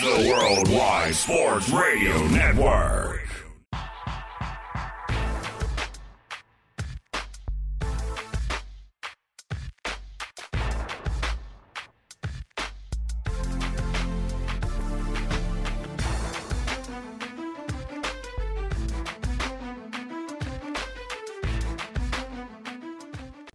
[0.00, 3.22] The Worldwide Sports Radio Network.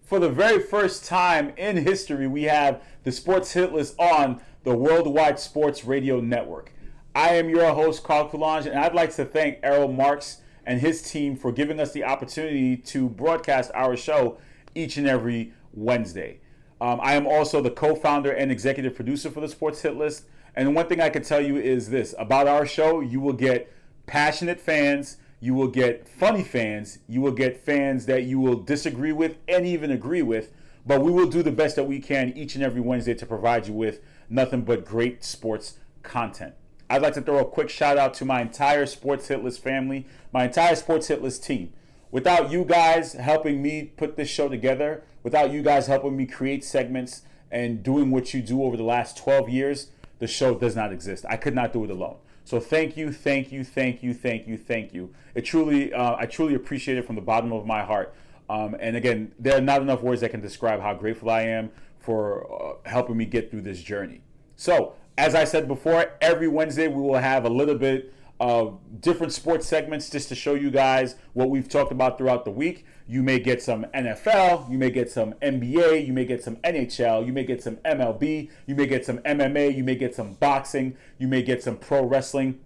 [0.02, 4.76] For the very first time in history, we have the Sports Hit List on the
[4.76, 6.72] Worldwide Sports Radio Network.
[7.16, 11.02] I am your host, Carl Coulange, and I'd like to thank Errol Marks and his
[11.02, 14.38] team for giving us the opportunity to broadcast our show
[14.76, 16.40] each and every Wednesday.
[16.80, 20.26] Um, I am also the co founder and executive producer for the Sports Hit List.
[20.56, 23.72] And one thing I can tell you is this about our show, you will get
[24.06, 29.12] passionate fans you will get funny fans, you will get fans that you will disagree
[29.12, 30.54] with and even agree with,
[30.86, 33.68] but we will do the best that we can each and every Wednesday to provide
[33.68, 36.56] you with nothing but great sports content.
[36.90, 40.06] I'd like to throw a quick shout out to my entire Sports Hit List family,
[40.34, 41.72] my entire Sports Hit List team.
[42.12, 46.64] Without you guys helping me put this show together, without you guys helping me create
[46.64, 50.92] segments and doing what you do over the last 12 years, the show does not
[50.92, 51.26] exist.
[51.30, 52.18] I could not do it alone.
[52.44, 55.14] So thank you, thank you, thank you, thank you, thank you.
[55.36, 58.14] It truly, uh, I truly appreciate it from the bottom of my heart.
[58.52, 61.72] Um, and again, there are not enough words that can describe how grateful I am
[62.00, 64.24] for uh, helping me get through this journey.
[64.58, 69.32] So, as I said before, every Wednesday we will have a little bit of different
[69.32, 72.86] sports segments just to show you guys what we've talked about throughout the week.
[73.08, 77.26] You may get some NFL, you may get some NBA, you may get some NHL,
[77.26, 80.98] you may get some MLB, you may get some MMA, you may get some boxing,
[81.18, 82.60] you may get some pro wrestling.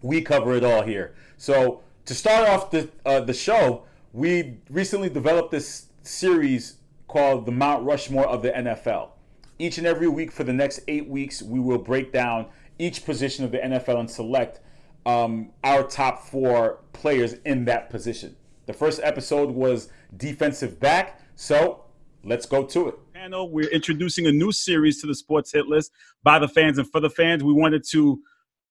[0.00, 1.14] We cover it all here.
[1.36, 6.76] So, to start off the uh, the show, we recently developed this series
[7.08, 9.10] called the Mount Rushmore of the NFL.
[9.58, 12.46] Each and every week for the next eight weeks, we will break down
[12.78, 14.60] each position of the NFL and select
[15.06, 18.36] um, our top four players in that position.
[18.66, 21.84] The first episode was defensive back, so
[22.24, 22.94] let's go to it.
[23.14, 25.90] Panel, we're introducing a new series to the Sports Hit List
[26.22, 27.42] by the fans and for the fans.
[27.42, 28.20] We wanted to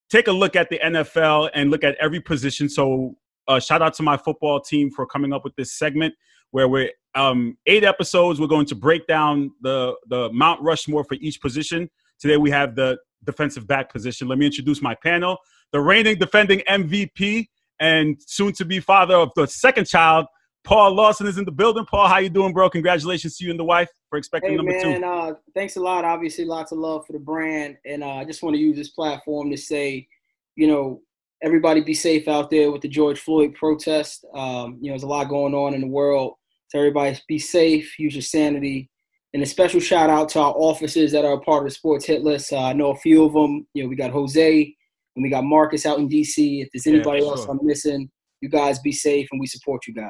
[0.10, 2.70] take a look at the NFL and look at every position.
[2.70, 3.16] So
[3.52, 6.14] uh, shout out to my football team for coming up with this segment
[6.52, 8.40] where we're um, eight episodes.
[8.40, 11.90] We're going to break down the the Mount Rushmore for each position.
[12.20, 14.28] Today we have the defensive back position.
[14.28, 15.38] Let me introduce my panel:
[15.72, 17.48] the reigning defending MVP
[17.80, 20.28] and soon to be father of the second child.
[20.64, 21.86] Paul Lawson is in the building.
[21.90, 22.70] Paul, how you doing, bro?
[22.70, 25.06] Congratulations to you and the wife for expecting hey, number man, two.
[25.06, 26.06] Uh, thanks a lot.
[26.06, 28.90] Obviously, lots of love for the brand, and uh, I just want to use this
[28.90, 30.08] platform to say,
[30.56, 31.02] you know,
[31.44, 34.26] everybody be safe out there with the George Floyd protest.
[34.36, 36.34] Um, you know, there's a lot going on in the world.
[36.70, 38.90] So everybody be safe, use your sanity.
[39.34, 42.06] And a special shout out to our officers that are a part of the sports
[42.06, 42.52] hit list.
[42.52, 43.66] Uh, I know a few of them.
[43.74, 44.76] You know, we got Jose
[45.16, 46.62] and we got Marcus out in DC.
[46.62, 47.52] If there's anybody Yeah, else sure.
[47.52, 48.10] I'm missing,
[48.42, 50.10] you guys be safe and we support you guys.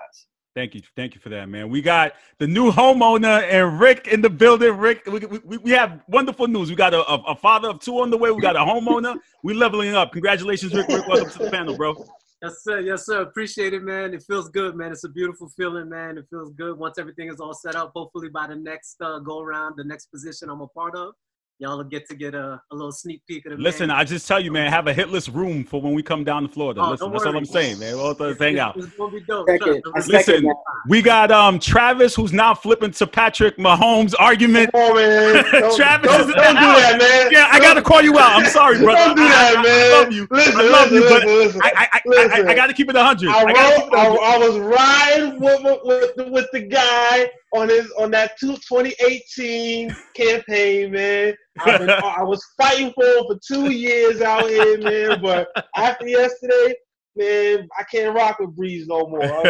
[0.53, 1.69] Thank you, thank you for that, man.
[1.69, 4.75] We got the new homeowner and Rick in the building.
[4.78, 6.69] Rick, we, we, we have wonderful news.
[6.69, 8.31] We got a, a, a father of two on the way.
[8.31, 9.16] We got a homeowner.
[9.44, 10.12] We leveling up.
[10.12, 10.89] Congratulations, Rick.
[10.89, 11.95] Rick, welcome to the panel, bro.
[12.44, 12.79] Yes, sir.
[12.81, 13.22] Yes, sir.
[13.22, 14.13] Appreciate it, man.
[14.13, 14.91] It feels good, man.
[14.91, 16.17] It's a beautiful feeling, man.
[16.17, 17.94] It feels good once everything is all set up.
[17.95, 21.13] Hopefully, by the next uh, go around, the next position I'm a part of,
[21.62, 23.98] y'all will get to get a, a little sneak peek of the Listen, man.
[23.98, 26.50] I just tell you, man, have a hitless room for when we come down to
[26.50, 26.82] Florida.
[26.82, 27.38] Oh, Listen, don't that's all worry.
[27.40, 27.96] I'm saying, man.
[27.98, 28.76] We'll just hang out.
[28.78, 29.48] It's gonna be dope.
[29.48, 30.24] Second, Trust I me.
[30.24, 30.54] second Listen,
[30.90, 34.72] we got um Travis, who's now flipping to Patrick Mahomes' argument.
[34.72, 35.46] Come on, man.
[35.52, 36.82] Don't, Travis don't, is in don't the do house.
[36.82, 37.30] that, man.
[37.32, 38.32] Yeah, I gotta call you out.
[38.42, 38.98] I'm sorry, brother.
[38.98, 39.92] Don't do that, I, I- man.
[39.94, 40.28] I love you.
[40.32, 41.62] Listen, I love listen, you, but listen, listen.
[41.64, 43.30] I, I, I, I, I gotta keep it 100.
[43.30, 44.20] I I keep it I, 100.
[44.20, 49.95] I was riding with, with, with, with the guy on his on that two, 2018
[50.16, 51.34] campaign, man.
[51.59, 55.22] I've been, I was fighting for him for two years out here, man.
[55.22, 56.75] But after yesterday,
[57.16, 59.23] man, I can't rock with Brees no more.
[59.23, 59.44] I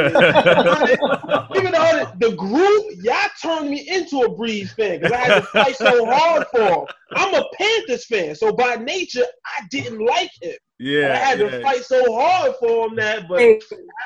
[1.53, 5.35] mean, even though the group, y'all turned me into a Brees fan because I had
[5.41, 6.85] to fight so hard for him.
[7.13, 10.55] I'm a Panthers fan, so by nature, I didn't like him.
[10.79, 11.49] yeah, And I had yeah.
[11.49, 13.59] to fight so hard for him that, but Hey,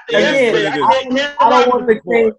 [0.09, 2.33] after yesterday, again, I can't, can't I rock don't want with to change.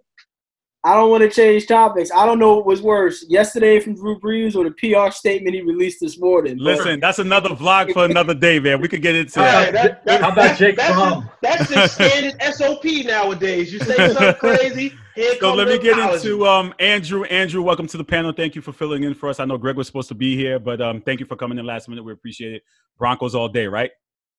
[0.87, 2.13] I don't want to change topics.
[2.13, 5.61] I don't know what was worse, yesterday from Drew Brees or the PR statement he
[5.61, 6.59] released this morning.
[6.59, 8.81] Listen, that's another vlog for another day, man.
[8.81, 9.65] We could get into All that.
[9.65, 11.29] right, that, that, How about that's, Jake that's Fromm?
[11.43, 13.73] Just, that's just standard SOP nowadays.
[13.73, 17.25] You say something crazy, here So let me get into um Andrew.
[17.25, 18.31] Andrew, welcome to the panel.
[18.31, 19.41] Thank you for filling in for us.
[19.41, 21.67] I know Greg was supposed to be here, but um thank you for coming in
[21.67, 22.05] last minute.
[22.05, 22.63] We appreciate it.
[22.97, 23.91] Broncos all day, right?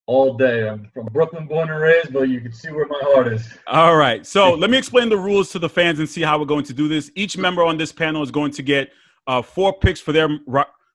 [0.08, 0.68] All day.
[0.68, 3.48] I'm from Brooklyn, born and raised, but you can see where my heart is.
[3.68, 4.26] All right.
[4.26, 6.74] So let me explain the rules to the fans and see how we're going to
[6.74, 7.12] do this.
[7.16, 8.92] Each member on this panel is going to get
[9.28, 10.30] uh, four picks for their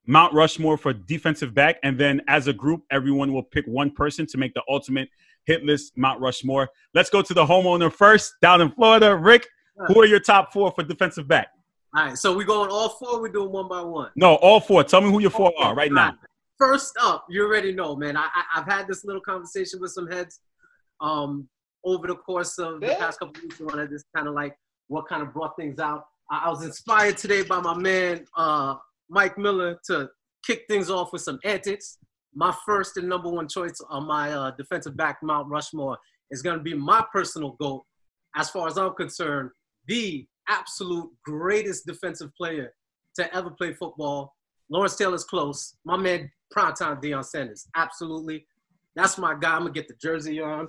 [0.06, 4.26] Mount Rushmore for defensive back, and then as a group, everyone will pick one person
[4.26, 5.09] to make the ultimate
[5.44, 6.69] hit list Mount Rushmore.
[6.94, 9.17] Let's go to the homeowner first, down in Florida.
[9.17, 9.47] Rick,
[9.87, 11.49] who are your top four for defensive back?
[11.94, 13.20] All right, so we're going all four.
[13.20, 14.11] We're doing one by one.
[14.17, 14.82] No, all four.
[14.82, 16.17] Tell me who your four are right now.
[16.62, 18.17] First up, you already know, man.
[18.17, 20.38] I, I have had this little conversation with some heads,
[21.00, 21.49] um,
[21.85, 22.99] over the course of the Yeah.
[22.99, 23.61] past couple of weeks.
[23.61, 24.56] I wanted this kind of like
[24.87, 26.05] what kind of brought things out.
[26.31, 28.76] I, I was inspired today by my man uh,
[29.11, 30.09] Mike Miller to
[30.47, 31.99] kick things off with some antics.
[32.32, 35.99] My first and number one choice on my uh, defensive back, Mount Rushmore,
[36.31, 37.87] is going to be my personal goal.
[38.37, 39.50] As far as I'm concerned,
[39.88, 42.73] the absolute greatest defensive player
[43.17, 44.32] to ever play football.
[44.70, 45.75] Lawrence Taylor's close.
[45.85, 47.66] My man, primetime Deion Sanders.
[47.75, 48.46] Absolutely.
[48.94, 49.54] That's my guy.
[49.54, 50.69] I'm going to get the jersey on.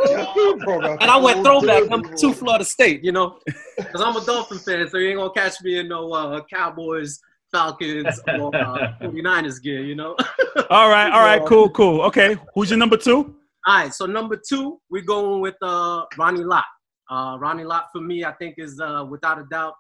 [0.09, 3.39] And I went throwback number two, Florida State, you know,
[3.77, 7.19] because I'm a Dolphin fan, so you ain't gonna catch me in no uh, Cowboys,
[7.51, 10.17] Falcons, or uh, 49ers gear, you know.
[10.71, 12.03] All right, all right, cool, cool.
[12.03, 13.37] Okay, who's your number two?
[13.67, 16.65] All right, so number two, we're going with uh, Ronnie Lott.
[17.11, 19.75] Uh, Ronnie Lott, for me, I think is uh, without a doubt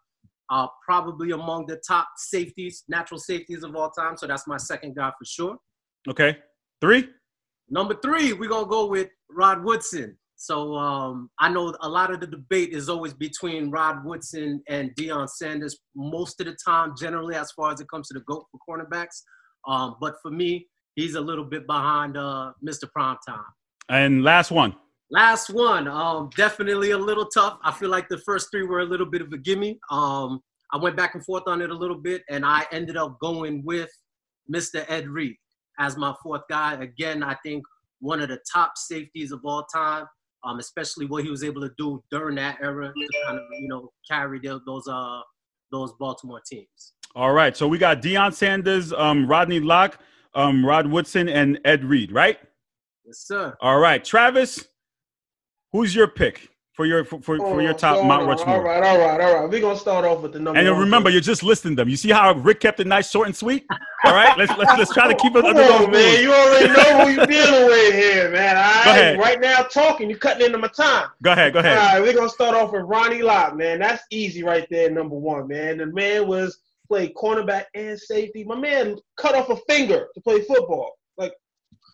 [0.50, 4.16] uh, probably among the top safeties, natural safeties of all time.
[4.16, 5.56] So that's my second guy for sure.
[6.08, 6.38] Okay,
[6.81, 7.08] three.
[7.69, 10.16] Number three, we're gonna go with Rod Woodson.
[10.37, 14.94] So um, I know a lot of the debate is always between Rod Woodson and
[14.94, 18.44] Deion Sanders most of the time, generally as far as it comes to the GOAT
[18.52, 19.22] for cornerbacks.
[19.66, 22.84] Um, but for me, he's a little bit behind uh, Mr.
[22.96, 23.44] Primetime.
[23.88, 24.76] And last one.
[25.10, 27.58] Last one, um, definitely a little tough.
[27.62, 29.78] I feel like the first three were a little bit of a gimme.
[29.90, 30.40] Um,
[30.72, 33.64] I went back and forth on it a little bit, and I ended up going
[33.64, 33.90] with
[34.52, 34.84] Mr.
[34.88, 35.36] Ed Reed
[35.78, 36.74] as my fourth guy.
[36.74, 37.62] Again, I think
[38.00, 40.06] one of the top safeties of all time,
[40.44, 43.68] um, especially what he was able to do during that era to kind of you
[43.68, 45.20] know carry tho- those uh
[45.70, 46.94] those Baltimore teams.
[47.14, 49.98] All right, so we got Deion Sanders, um, Rodney Locke,
[50.34, 52.38] um, Rod Woodson, and Ed Reed, right?
[53.04, 53.56] Yes, sir.
[53.60, 54.66] All right, Travis,
[55.76, 58.56] who's your pick for your for, for, for your oh, top Hold Mount on, Rushmore?
[58.56, 59.50] All right, all right, all right.
[59.50, 60.58] We're gonna start off with the number.
[60.58, 61.14] And remember, pick.
[61.14, 61.88] you're just listing them.
[61.88, 63.67] You see how Rick kept it nice, short, and sweet.
[64.05, 65.93] All right, let's let's, let's try to keep it under on, man.
[65.93, 66.20] rules.
[66.20, 68.56] You already know who you're dealing with here, man.
[68.56, 68.84] All right.
[68.84, 69.19] Go ahead.
[69.19, 71.08] Right now, talking, you're cutting into my time.
[71.23, 71.78] Go ahead, go ahead.
[71.78, 73.81] All right, we're gonna start off with Ronnie Lott, man.
[73.81, 75.78] That's easy right there, number one, man.
[75.78, 76.58] The man was
[76.88, 78.44] played cornerback and safety.
[78.44, 80.93] My man cut off a finger to play football.
[81.17, 81.32] Like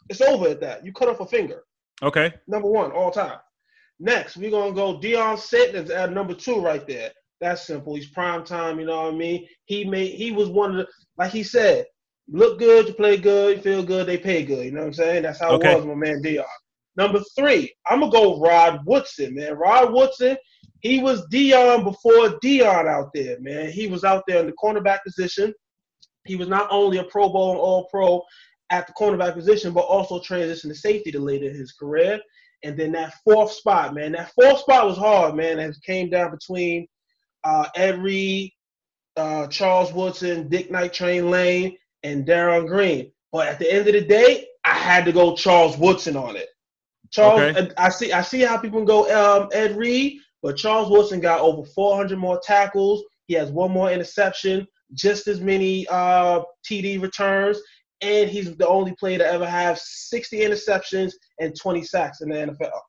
[0.08, 0.84] it's over at that.
[0.84, 1.64] You cut off a finger.
[2.02, 3.38] Okay, Number one, all time.
[4.00, 7.10] Next, we're gonna go Deion Sanders at number two right there.
[7.40, 7.94] That's simple.
[7.94, 9.46] He's prime time, you know what I mean?
[9.64, 10.86] He made he was one of the
[11.18, 11.86] like he said,
[12.28, 14.64] look good, you play good, you feel good, they pay good.
[14.64, 15.22] You know what I'm saying?
[15.22, 15.72] That's how Okay.
[15.72, 16.44] it was, my man Deion.
[16.96, 19.54] Number three, I'm gonna go Rod Woodson, man.
[19.54, 20.36] Rod Woodson,
[20.80, 23.70] he was Deion before Deion out there, man.
[23.70, 25.54] He was out there in the cornerback position.
[26.26, 28.22] He was not only a Pro Bowl and All Pro
[28.70, 32.20] at the cornerback position, but also transitioned to safety to later in his career.
[32.64, 35.58] And then that fourth spot, man, that fourth spot was hard, man.
[35.58, 36.86] It came down between
[37.44, 38.52] uh, Ed Reed,
[39.16, 43.10] uh, Charles Woodson, Dick Night, Train Lane, and Darrell Green.
[43.32, 46.48] But at the end of the day, I had to go Charles Woodson on it.
[47.10, 47.70] Charles, Okay.
[47.76, 49.04] I see, I see how people go
[49.42, 53.02] um, Ed Reed, but Charles Woodson got over 400 more tackles.
[53.26, 57.58] He has one more interception, just as many uh, TD returns,
[58.02, 62.34] and he's the only player to ever have 60 interceptions and 20 sacks in the
[62.36, 62.80] NFL.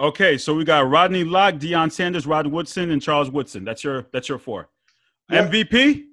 [0.00, 0.36] okay.
[0.36, 3.64] So we got Rodney Locke, Deion Sanders, Rod Woodson, and Charles Woodson.
[3.64, 4.68] That's your that's your four.
[5.30, 5.50] Yep.
[5.50, 6.04] MVP.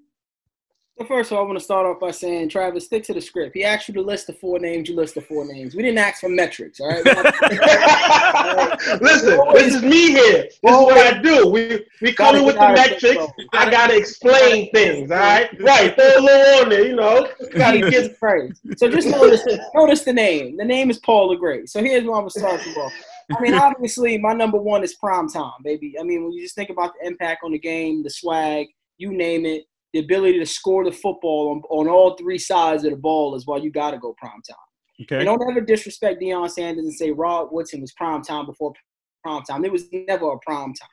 [0.97, 3.19] So first of all, I want to start off by saying, Travis, stick to the
[3.19, 3.53] script.
[3.53, 4.87] He asked you to list the four names.
[4.87, 5.75] You list the four names.
[5.75, 7.03] We didn't ask for metrics, all right?
[7.03, 7.13] We're
[9.01, 10.43] Listen, this is me here.
[10.43, 11.47] This is what I do.
[11.47, 13.25] We we come in with the metrics.
[13.51, 15.11] I gotta explain things.
[15.11, 15.93] All right, right.
[15.95, 16.85] Throw a little on there.
[16.85, 17.91] You know, gotta get.
[17.91, 18.61] Jesus Christ.
[18.77, 20.55] So just notice, notice the name.
[20.55, 21.67] The name is Paul LeGray.
[21.67, 22.93] So here's what I'm gonna start you off.
[23.37, 25.95] I mean, obviously, my number one is prime time, baby.
[25.99, 29.11] I mean, when you just think about the impact on the game, the swag, you
[29.11, 32.97] name it, the ability to score the football on, on all three sides of the
[32.97, 34.57] ball is why you got to go prime time.
[35.03, 35.15] Okay.
[35.15, 38.73] And don't ever disrespect Deion Sanders and say Rod Woodson was prime time before
[39.23, 39.61] prime time.
[39.61, 40.89] There was never a prime time.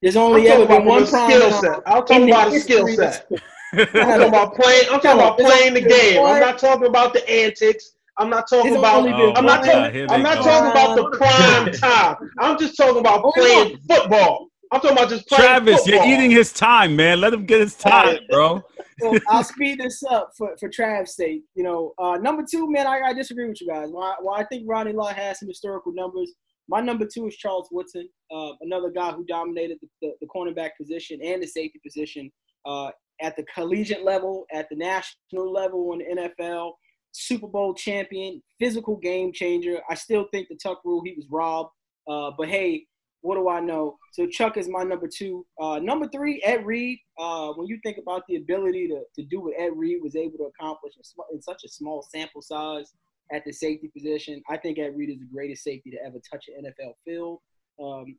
[0.00, 1.60] There's only ever been one a prime skill time.
[1.60, 1.82] set.
[1.84, 3.28] I'm talking about a skill set.
[3.72, 4.84] I'm talking about playing.
[4.88, 6.24] I'm talking about playing the game.
[6.24, 7.96] I'm not talking about the antics.
[8.18, 9.08] I'm not talking about.
[9.08, 10.08] Oh, I'm not talking.
[10.10, 10.44] I'm not go.
[10.44, 12.30] talking about the prime time.
[12.38, 14.48] I'm just talking about playing football.
[14.72, 16.06] I'm talking about just playing Travis, football.
[16.06, 17.20] you're eating his time, man.
[17.20, 18.62] Let him get his time, bro.
[19.00, 21.42] so I'll speed this up for, for Trav's sake.
[21.54, 23.90] You know, uh, number two, man, I, I disagree with you guys.
[23.90, 26.32] While, I- while I think Ronnie Lott has some historical numbers,
[26.68, 30.70] my number two is Charles Woodson, uh, another guy who dominated the, the, the cornerback
[30.80, 32.32] position and the safety position
[32.64, 32.90] uh,
[33.20, 36.72] at the collegiate level, at the national level in the NFL,
[37.12, 39.78] Super Bowl champion, physical game changer.
[39.90, 41.70] I still think the Tuck rule, he was robbed.
[42.08, 42.86] Uh, but hey,
[43.24, 43.96] what do I know?
[44.12, 45.46] So Chuck is my number two.
[45.58, 46.98] Uh, number three, Ed Reed.
[47.18, 50.36] Uh, when you think about the ability to, to do what Ed Reed was able
[50.36, 52.92] to accomplish in, sm- in such a small sample size
[53.32, 56.44] at the safety position, I think Ed Reed is the greatest safety to ever touch
[56.54, 57.38] an NFL field.
[57.82, 58.18] Um,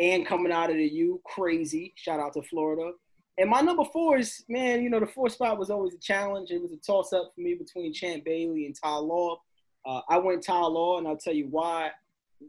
[0.00, 1.92] and coming out of the U, crazy.
[1.96, 2.92] Shout out to Florida.
[3.36, 6.52] And my number four is, man, you know, the four spot was always a challenge.
[6.52, 9.40] It was a toss up for me between Champ Bailey and Ty Law.
[9.84, 11.90] Uh, I went Ty Law, and I'll tell you why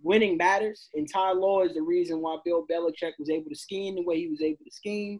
[0.04, 3.96] winning matters, and Ty Law is the reason why Bill Belichick was able to scheme
[3.96, 5.20] the way he was able to scheme.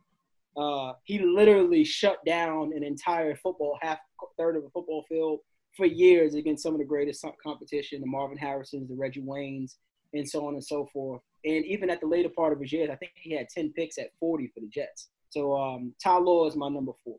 [0.58, 4.00] Uh, he literally shut down an entire football half
[4.38, 5.40] third of a football field
[5.76, 9.76] for years against some of the greatest competition, the Marvin Harrisons, the Reggie Waynes,
[10.14, 11.22] and so on and so forth.
[11.46, 13.98] And even at the later part of his years, I think he had 10 picks
[13.98, 15.10] at 40 for the Jets.
[15.30, 17.16] So um, Ty Law is my number four.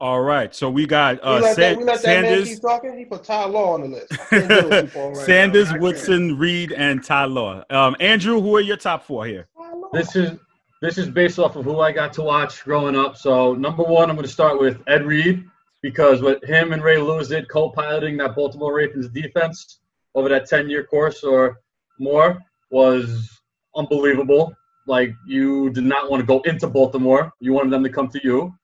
[0.00, 2.48] All right, so we got uh, we let, Sa- that, we let that man Sanders,
[2.48, 2.96] keep talking.
[2.96, 4.12] He put Ty Law on the list.
[4.12, 5.70] I can't deal with people right Sanders, now.
[5.70, 5.82] I can't.
[5.82, 7.64] Woodson, Reed, and Ty Law.
[7.68, 9.48] Um, Andrew, who are your top four here?
[9.92, 10.38] This is
[10.82, 13.16] this is based off of who I got to watch growing up.
[13.16, 15.44] So number one, I'm going to start with Ed Reed
[15.82, 19.80] because what him and Ray Lewis did, co-piloting that Baltimore Ravens defense
[20.14, 21.58] over that 10-year course or
[21.98, 22.38] more,
[22.70, 23.40] was
[23.74, 24.54] unbelievable.
[24.86, 28.20] Like you did not want to go into Baltimore; you wanted them to come to
[28.22, 28.54] you.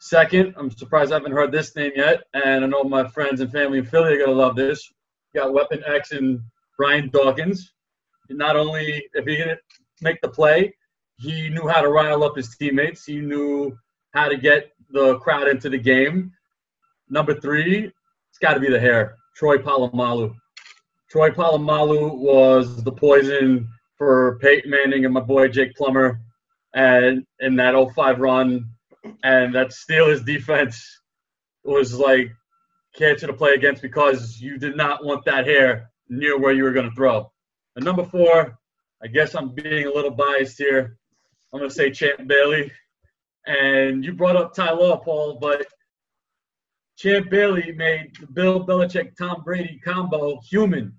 [0.00, 3.50] Second, I'm surprised I haven't heard this name yet, and I know my friends and
[3.50, 4.92] family in Philly are gonna love this.
[5.34, 6.40] Got Weapon X and
[6.76, 7.72] Brian Dawkins.
[8.30, 9.60] Not only if he didn't
[10.00, 10.72] make the play,
[11.16, 13.04] he knew how to rile up his teammates.
[13.04, 13.76] He knew
[14.14, 16.32] how to get the crowd into the game.
[17.10, 17.90] Number three,
[18.30, 20.34] it's got to be the hair, Troy Polamalu.
[21.10, 26.20] Troy Polamalu was the poison for Peyton Manning and my boy Jake Plummer,
[26.74, 28.70] and in that 05 run,
[29.22, 31.00] and that Steelers defense
[31.64, 32.30] was like
[32.96, 36.72] cancer to play against because you did not want that hair near where you were
[36.72, 37.30] going to throw.
[37.76, 38.58] And number four,
[39.02, 40.98] I guess I'm being a little biased here.
[41.52, 42.72] I'm going to say Champ Bailey.
[43.46, 45.66] And you brought up Ty Law, Paul, but
[46.96, 50.92] Champ Bailey made the Bill Belichick Tom Brady combo human.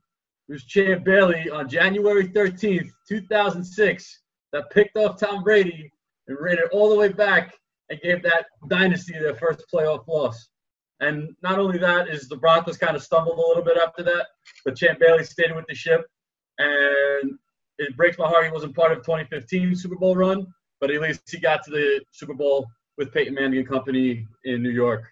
[0.48, 4.22] It was Champ Bailey on January 13th, 2006,
[4.54, 5.92] that picked off Tom Brady
[6.28, 7.54] and ran it all the way back
[7.90, 10.50] and gave that dynasty their first playoff loss.
[11.02, 14.28] And not only that is the Broncos kind of stumbled a little bit after that,
[14.66, 16.06] but Champ Bailey stayed with the ship.
[16.58, 17.38] And
[17.78, 20.46] it breaks my heart he wasn't part of 2015 Super Bowl run,
[20.82, 22.68] but at least he got to the Super Bowl
[22.98, 25.04] with Peyton Manning and company in New York.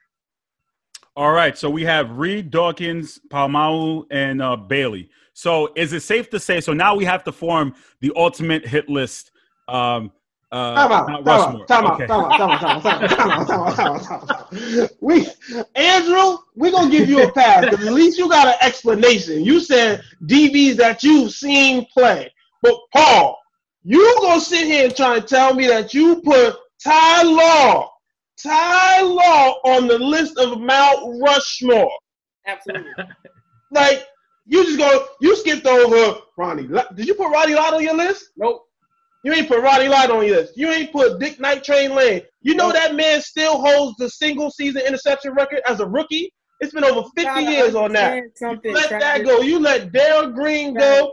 [1.15, 5.09] All right, so we have Reed, Dawkins, Palmau, and uh, Bailey.
[5.33, 6.61] So is it safe to say?
[6.61, 9.31] So now we have to form the ultimate hit list.
[9.67, 10.11] Um,
[10.51, 11.65] uh, Time out, Mount time out, Rushmore.
[11.67, 12.07] time out, Okay.
[12.07, 14.81] time out, time out, time out, time out, time out, time out, time out, time
[14.81, 14.91] out.
[15.01, 15.27] We,
[15.75, 19.43] Andrew, we're gonna give you a pass because at least you got an explanation.
[19.43, 23.37] You said DBs that you've seen play, but Paul,
[23.83, 27.91] you gonna sit here and try and tell me that you put Ty Law,
[28.41, 31.91] Ty Law on the list of Mount Rushmore?
[32.45, 32.91] Absolutely.
[33.71, 34.05] Like
[34.45, 36.69] you just go, you skipped over Ronnie.
[36.95, 38.29] Did you put Ronnie Lott on your list?
[38.37, 38.63] nope.
[39.27, 40.55] You ain't put Ronnie Lott on your list.
[40.55, 42.21] You ain't put Dick Night Train Lane.
[42.43, 46.31] You know that man still holds the single season interception record as a rookie.
[46.61, 48.23] It's been over 50 years on that.
[48.35, 49.41] Something, Let that go.
[49.41, 51.11] You let Dale Green go.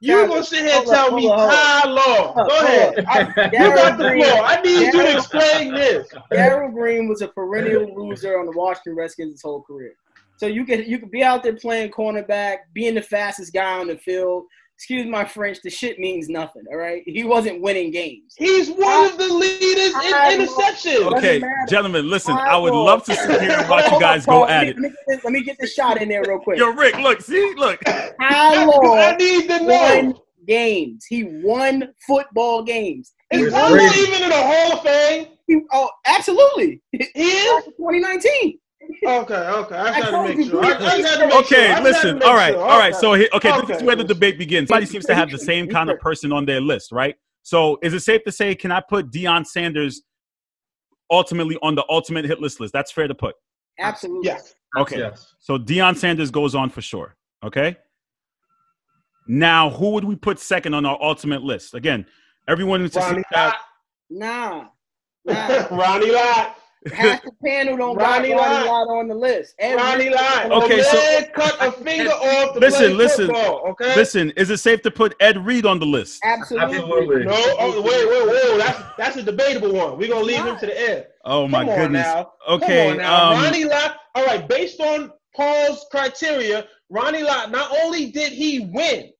[0.00, 2.34] You Travis, gonna sit here and tell me Ty Law?
[2.34, 3.04] Go ahead.
[3.08, 4.44] I- you got the floor.
[4.44, 6.06] I need you to explain this.
[6.30, 9.94] Darrell Green was a perennial loser on the Washington Redskins his whole career.
[10.36, 13.86] So you could you could be out there playing cornerback, being the fastest guy on
[13.86, 14.44] the field.
[14.78, 16.62] Excuse my French, the shit means nothing.
[16.70, 18.34] All right, he wasn't winning games.
[18.38, 21.16] He's one of the leaders Ty in Law- interceptions.
[21.18, 22.36] Okay, gentlemen, listen.
[22.36, 24.46] Ty I would Law- love to sit here and watch you guys go Paul.
[24.46, 24.78] at let it.
[24.78, 26.58] me, Let me, get this, let me get this shot in there real quick.
[26.60, 27.80] Yo, Rick, look, see, look.
[27.84, 30.22] Ty I need to won know.
[30.46, 31.04] games.
[31.08, 33.14] He won football games.
[33.32, 35.26] He Is It's even in the Hall of Fame?
[35.48, 36.80] He, oh, absolutely.
[36.92, 37.64] He is?
[37.64, 38.60] 2019.
[39.06, 39.76] Okay, okay.
[39.76, 40.64] I I just had to told make sure.
[40.64, 40.80] I, I dude.
[40.80, 42.18] just had to make Okay, just had to listen.
[42.18, 42.62] make All right, sure.
[42.62, 42.92] all right.
[42.92, 43.00] Okay.
[43.00, 44.68] So, he- okay, this is where the debate begins.
[44.68, 47.14] Somebody seems to have the same kind of person on their list, right?
[47.42, 50.02] So, is it safe to say, can I put Deion Sanders
[51.10, 52.72] ultimately on the ultimate hit list list?
[52.72, 53.34] That's fair to put.
[53.78, 54.26] Absolutely.
[54.26, 54.54] Yes.
[54.76, 54.98] Okay.
[54.98, 55.34] Yes.
[55.38, 57.16] So Deion Sanders goes on for sure.
[57.44, 57.76] Okay.
[59.26, 61.74] Now, who would we put second on our ultimate list?
[61.74, 62.06] Again,
[62.48, 63.56] everyone needs to see Ronnie that.
[64.10, 64.64] Nah.
[65.24, 65.66] Nah.
[65.70, 66.56] Ronnie Lott.
[66.92, 68.88] Half the panel don't Ronnie got Ronnie Lott.
[68.88, 69.54] Lott on the list.
[69.58, 70.50] Ed Ronnie Lott.
[70.50, 73.94] Okay, Okay, so- cut a finger off to Listen, listen, football, okay?
[73.96, 76.20] Listen, is it safe to put Ed Reed on the list?
[76.24, 76.76] Absolutely.
[76.78, 77.24] Absolutely.
[77.24, 78.58] No, oh, wait, wait, whoa.
[78.58, 79.98] That's that's a debatable one.
[79.98, 81.06] We're gonna leave him to the end.
[81.24, 82.06] Oh my Come on goodness.
[82.06, 82.32] now.
[82.48, 83.30] Okay, Come on now.
[83.32, 83.96] um, Ronnie Lott.
[84.14, 87.50] All right, based on Paul's criteria, Ronnie Lott.
[87.50, 89.10] Not only did he win,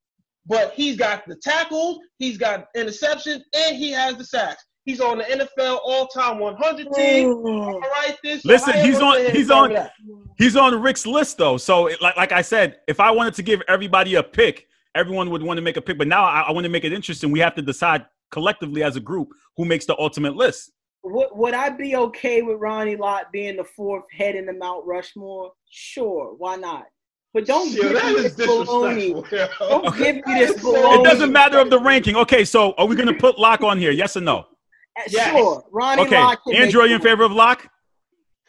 [0.47, 4.65] but he's got the tackles, he's got interceptions, and he has the sacks.
[4.89, 7.29] He's on the NFL all-time 100 team.
[7.29, 8.43] All right, this.
[8.43, 9.93] Listen, he's on- go ahead and he's on- that.
[10.39, 11.59] He's on Rick's list though.
[11.59, 15.29] So it- like like I said, if I wanted to give everybody a pick, everyone
[15.29, 15.99] would want to make a pick.
[15.99, 17.31] But now I, I want to make it interesting.
[17.31, 19.29] We have to decide collectively as a group
[19.59, 20.73] who makes the ultimate list.
[21.05, 24.87] Would, would I be okay with Ronnie Lott being the fourth head in the Mount
[24.87, 25.53] Rushmore?
[25.69, 26.85] Sure, why not?
[27.35, 29.15] But don't Yo, give that me this baloney.
[29.23, 29.69] disrespectful.
[29.69, 29.91] Don't yo.
[29.91, 31.01] give me this That is so- baloney.
[31.01, 32.17] It doesn't matter of the ranking.
[32.17, 33.91] Okay, so are we gonna put lock on here?
[33.91, 34.47] Yes or no?
[35.09, 35.31] Yes.
[35.31, 37.69] Sure, Ronnie Okay, Lott can Andrew, are you in favor of lock?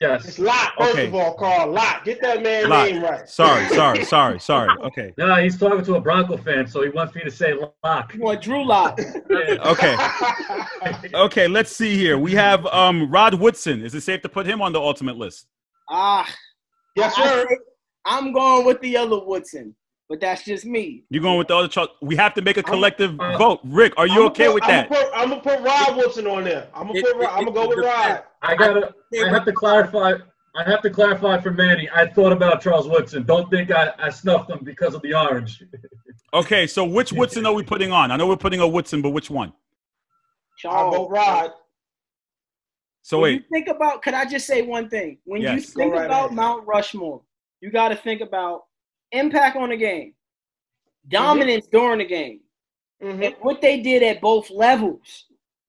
[0.01, 0.25] Yes.
[0.25, 1.07] It's Lot, first Okay.
[1.07, 1.71] of all, Carl.
[1.73, 2.05] Lot.
[2.05, 2.89] Get that man's Lot.
[2.89, 3.27] name right.
[3.27, 4.69] Sorry, sorry, sorry, sorry.
[4.83, 7.53] Okay, No, he's talking to a Bronco fan, so he wants me to say
[7.83, 8.13] lock.
[8.13, 8.97] You want Drew Lott?
[9.31, 9.97] okay,
[11.13, 11.47] okay.
[11.49, 12.17] Let's see here.
[12.17, 13.83] We have um Rod Woodson.
[13.83, 15.47] Is it safe to put him on the ultimate list?
[15.89, 16.25] Ah,
[16.95, 17.45] yes, sir.
[18.05, 19.75] I'm going with the other Woodson,
[20.09, 21.03] but that's just me.
[21.09, 21.67] You're going with the other.
[21.67, 23.59] Char- we have to make a I'm- collective uh, vote.
[23.63, 24.89] Rick, are you I'ma okay put- with I'ma that?
[24.89, 26.67] Put, I'm gonna put Rod Woodson on there.
[26.73, 27.21] I'm gonna It- put.
[27.21, 28.23] It- I'm gonna go with Rod.
[28.41, 28.93] I gotta.
[29.13, 30.13] I have to clarify.
[30.55, 31.87] I have to clarify for Manny.
[31.93, 33.23] I thought about Charles Woodson.
[33.23, 35.63] Don't think I, I snuffed him because of the orange.
[36.31, 38.11] Okay, so which Woodson are we putting on?
[38.11, 39.51] I know we're putting a Woodson, but which one?
[40.63, 41.49] I'll vote Rod.
[43.01, 45.17] So when wait, you think about, could I just say one thing?
[45.25, 46.35] When you think right about ahead.
[46.35, 47.21] Mount Rushmore,
[47.61, 48.65] you got to think about
[49.11, 50.13] impact on the game,
[51.07, 52.41] dominance during the game,
[53.01, 53.25] Mhm.
[53.25, 55.25] and what they did at both levels.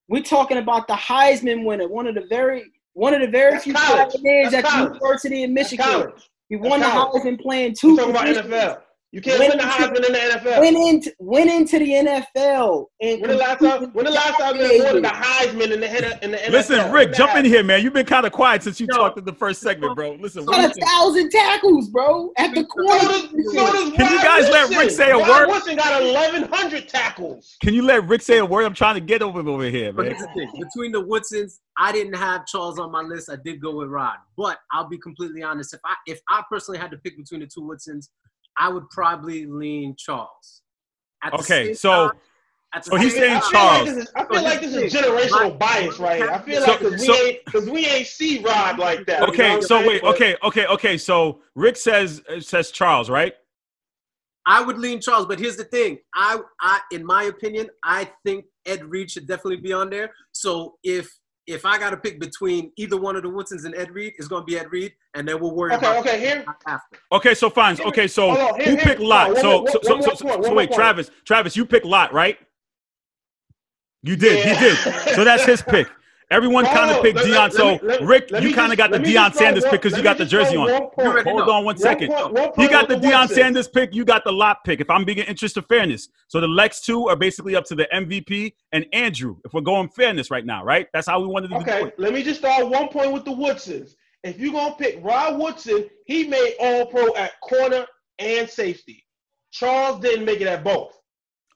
[0.08, 3.64] We're talking about the Heisman winner, one of the very one of the very That's
[3.64, 4.14] few college.
[4.14, 4.84] pioneers That's at the.
[4.94, 5.84] University of Michigan.
[5.86, 6.30] college.
[6.48, 7.22] He That's won the college.
[7.22, 8.26] Heisman playing two talking about.
[8.26, 8.82] NFL?
[9.12, 10.60] You can't Went win the Heisman in the NFL.
[10.60, 13.92] Went into went into the NFL and When the last time?
[13.92, 15.08] When the last time they awarded the.
[15.08, 16.50] Heisman in the head in the NFL?
[16.50, 17.82] listen, Rick, When jump in here, man.
[17.82, 18.98] You've been kind of quiet since you No.
[18.98, 20.12] talked in the first segment, bro.
[20.12, 22.98] Listen, Got a thousand tackles, bro, at the So corner.
[23.00, 25.48] does, so does Can you Rod guys let Rick say a Rod word?
[25.48, 27.56] Woodson got 1,100 tackles.
[27.60, 28.64] can you let Rick say a word?
[28.64, 30.06] I'm trying to get over over here, man.
[30.06, 33.28] the between the Woodsons, I didn't have Charles on my list.
[33.28, 35.74] I did go with Rod, but I'll be completely honest.
[35.74, 38.08] If I if I personally had to pick between the two Woodsons,
[38.60, 40.62] I would probably lean Charles.
[41.24, 43.88] At Okay, same so time- so he's saying I time- feel like Charles.
[43.88, 46.22] this is, I feel like this is generational bias right.
[46.22, 49.20] I feel So- like because so- we ain't because we ain't see Rod like that.
[49.20, 50.14] you know Okay, so I'm wait, saying?
[50.14, 50.96] okay, okay, okay.
[50.98, 53.34] So Rick says uh, says Charles, right?
[54.46, 55.98] I would lean Charles, but here's the thing.
[56.14, 60.12] I, I, in my opinion, I think Ed Reed should definitely be on there.
[60.32, 61.10] So if
[61.50, 64.28] if I got to pick between either one of the Woodsons and Ed Reed, it's
[64.28, 66.20] going to be Ed Reed, and then we'll worry Okay, about okay.
[66.20, 66.98] Here, after.
[67.12, 67.80] Okay, so fine.
[67.80, 69.36] Okay, so Hold on, here- who here- picked Lot?
[69.36, 70.76] hold on, So one so more- so, one so, more so, point, so wait, more.
[70.78, 72.38] Travis, Travis, you picked Lot, right?
[74.02, 74.54] You did, Yeah.
[74.54, 75.14] he did.
[75.14, 75.88] So that's his pick.
[76.30, 77.32] Everyone kind of picked let- Deion.
[77.34, 80.04] let- So let Rick, you kind of got the Deion Sanders one- pick because you
[80.04, 80.68] got the jersey on.
[80.68, 81.50] Hold know.
[81.50, 82.08] on one second.
[82.10, 83.28] One point- one You got the Deion.
[83.28, 83.92] Sanders pick.
[83.94, 84.80] You got the Lot pick.
[84.80, 87.88] If I'm being interest of fairness, so the Lex two are basically up to the
[87.92, 89.36] MVP and Andrew.
[89.44, 90.86] If we're going fairness right now, right?
[90.92, 91.94] That's how we wanted to do Okay, it.
[91.98, 93.96] let me just start one point with the Woodsons.
[94.22, 97.86] If you're gonna pick Rod Woodson, he made All Pro at corner
[98.20, 99.04] and safety.
[99.50, 100.96] Charles didn't make it at both.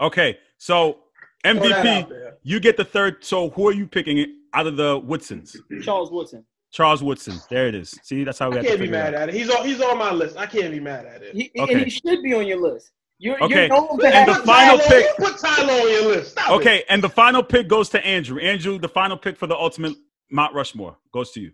[0.00, 0.98] Okay, so
[1.44, 3.22] Throw that out MVP, you get the third.
[3.22, 4.18] So who are you picking
[4.54, 5.56] out of the Woodsons?
[5.82, 6.44] Charles Woodson.
[6.72, 7.38] Charles Woodson.
[7.50, 7.98] There it is.
[8.02, 9.22] See, that's how we I have to can't be mad out.
[9.22, 9.34] at it.
[9.36, 9.64] He's on.
[9.66, 10.36] He's on my list.
[10.36, 11.34] I can't be mad at it.
[11.34, 11.72] He, Okay.
[11.74, 12.90] And he should be on your list.
[13.18, 13.66] You're, Okay.
[13.66, 16.32] you're known to And have the final Tyler- pick- Put Tyler on your list.
[16.32, 16.54] Stop it.
[16.54, 18.40] Okay, and the final pick goes to Andrew.
[18.40, 19.94] Andrew, the final pick for the ultimate
[20.32, 21.52] Mount Rushmore goes to you.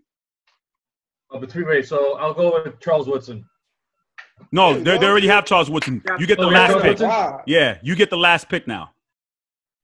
[1.30, 3.44] Uh, between wait, so I'll go with Charles Woodson.
[4.52, 6.02] No, they, they already have Charles Woodson.
[6.18, 6.98] You get the Oh, last Charles pick.
[6.98, 7.38] Woodson?
[7.46, 8.92] Yeah, you get the last pick now.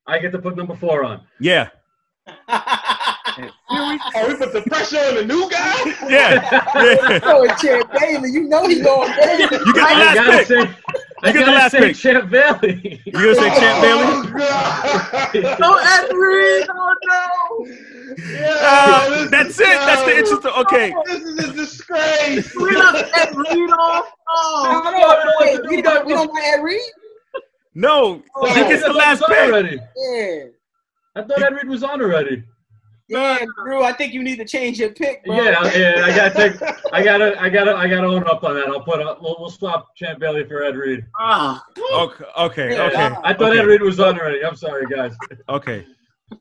[0.06, 1.20] I get to put number four on.
[1.40, 1.68] Yeah,
[3.68, 5.84] Oh, we put the pressure on the new guy.
[6.08, 6.70] yeah,
[7.10, 7.18] yeah.
[7.20, 8.30] going Champ Bailey.
[8.30, 9.42] You know he's going Bailey.
[9.42, 10.46] You get the I last gotta pick.
[10.46, 10.56] say,
[11.22, 11.96] I You get the gotta last say pick.
[11.96, 13.02] Champ Bailey.
[13.04, 14.04] You gonna say Champ Bailey?
[14.06, 15.58] Oh, God.
[15.62, 16.66] Oh, Ed Reed!
[16.70, 17.66] Oh no!
[18.32, 19.66] Yeah, Uh, this that's is- it.
[19.66, 20.44] That's the yo, interest.
[20.46, 22.54] Of, okay, This is a disgrace.
[22.54, 24.12] We left Ed Reed off.
[24.28, 26.80] Oh, No, no, no, wait, we don't, we don't want Ed Reed?
[27.74, 29.36] no, Oh, he gets the last pick.
[29.38, 29.78] already.
[29.96, 30.44] Yeah.
[31.14, 32.42] I thought Ed Reed was on already.
[33.08, 35.36] Damn, Drew, I think you need to change your pick, bro.
[35.36, 38.66] Yeah, yeah, I gotta take, I gotta, I gotta, I gotta own up on that.
[38.66, 41.04] I'll put, a, we'll, we'll swap Champ Bailey for Ed Reed.
[41.20, 41.64] ah.
[41.94, 42.96] Okay, okay, okay.
[43.22, 43.58] I thought okay.
[43.60, 44.44] Ed Reed was on already.
[44.44, 45.14] I'm sorry, guys.
[45.48, 45.86] Okay.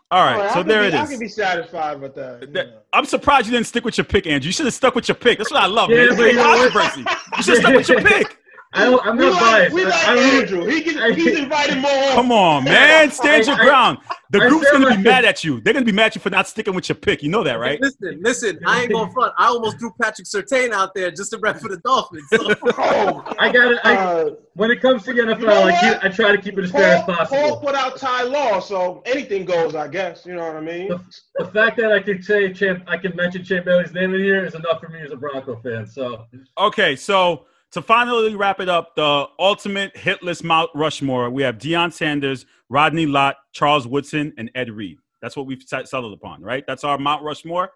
[0.09, 2.51] All right, All right, so there be, it I can be satisfied with that.
[2.53, 4.47] that I'm surprised you didn't stick with your pick, Andrew.
[4.47, 5.37] You should have stuck with your pick.
[5.37, 6.17] That's what I love, Yeah, man.
[6.17, 7.01] but you know controversy.
[7.37, 8.37] You should have stuck with your pick.
[8.75, 9.73] I don't, I'm We not like, biased.
[9.75, 10.65] we I- like I Andrew.
[10.65, 12.09] He can, I- he's invited more.
[12.11, 13.09] Come on, man.
[13.11, 13.97] Stand your I- I- ground.
[14.31, 15.61] The group's gonna be mad at you.
[15.61, 17.21] They're gonna be mad at you for not sticking with your pick.
[17.23, 17.79] You know that, right?
[17.79, 18.59] Listen, listen.
[18.65, 19.33] I ain't gonna front.
[19.37, 22.27] I almost threw Patrick Surtain out there just to rep for the Dolphins.
[22.31, 22.53] So.
[22.77, 23.79] Oh, I got it.
[23.85, 26.41] I, uh, when it comes to the NFL, You know I, keep, I try to
[26.41, 27.25] keep it as fair as possible.
[27.37, 27.59] Paul possible.
[27.67, 30.25] put out Ty Law, so anything goes, I guess.
[30.25, 30.89] You know what I mean?
[30.89, 30.99] The,
[31.37, 34.43] the fact that I can say Champ, I can mention Champ Bailey's name in here
[34.43, 35.85] is enough for me as a Bronco fan.
[35.87, 36.25] So
[36.57, 41.57] Okay, so to finally wrap it up, the ultimate hit list Mount Rushmore, we have
[41.57, 44.97] Deion Sanders, Rodney Lott, Charles Woodson, and Ed Reed.
[45.21, 46.63] That's what we've set- settled upon, right?
[46.65, 47.71] That's our Mount Rushmore.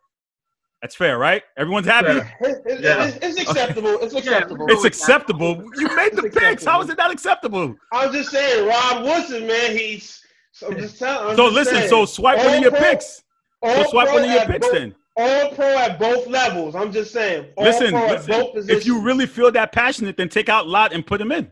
[0.82, 1.44] That's fair, right?
[1.58, 2.08] Everyone's happy.
[2.22, 2.38] Fair.
[2.40, 3.08] It- it- Yeah.
[3.08, 3.98] it's, it's acceptable.
[4.02, 4.66] It's acceptable.
[4.70, 5.64] It's acceptable.
[5.76, 6.64] You made the picks.
[6.64, 6.82] How acceptable.
[6.84, 7.76] is it not acceptable?
[7.92, 10.24] I'm just saying, Rod Woodson, man, he's.
[10.54, 11.32] So I'm just telling.
[11.32, 13.22] I'm So just listen, saying, so swipe one of your pro- picks.
[13.62, 14.96] all So swipe one of your picks both- then.
[15.20, 16.76] All pro at both levels.
[16.76, 17.48] I'm just saying.
[17.58, 18.80] All Listen, pro at listen, both positions.
[18.80, 21.52] if you really feel that passionate, then take out Lot and put him in.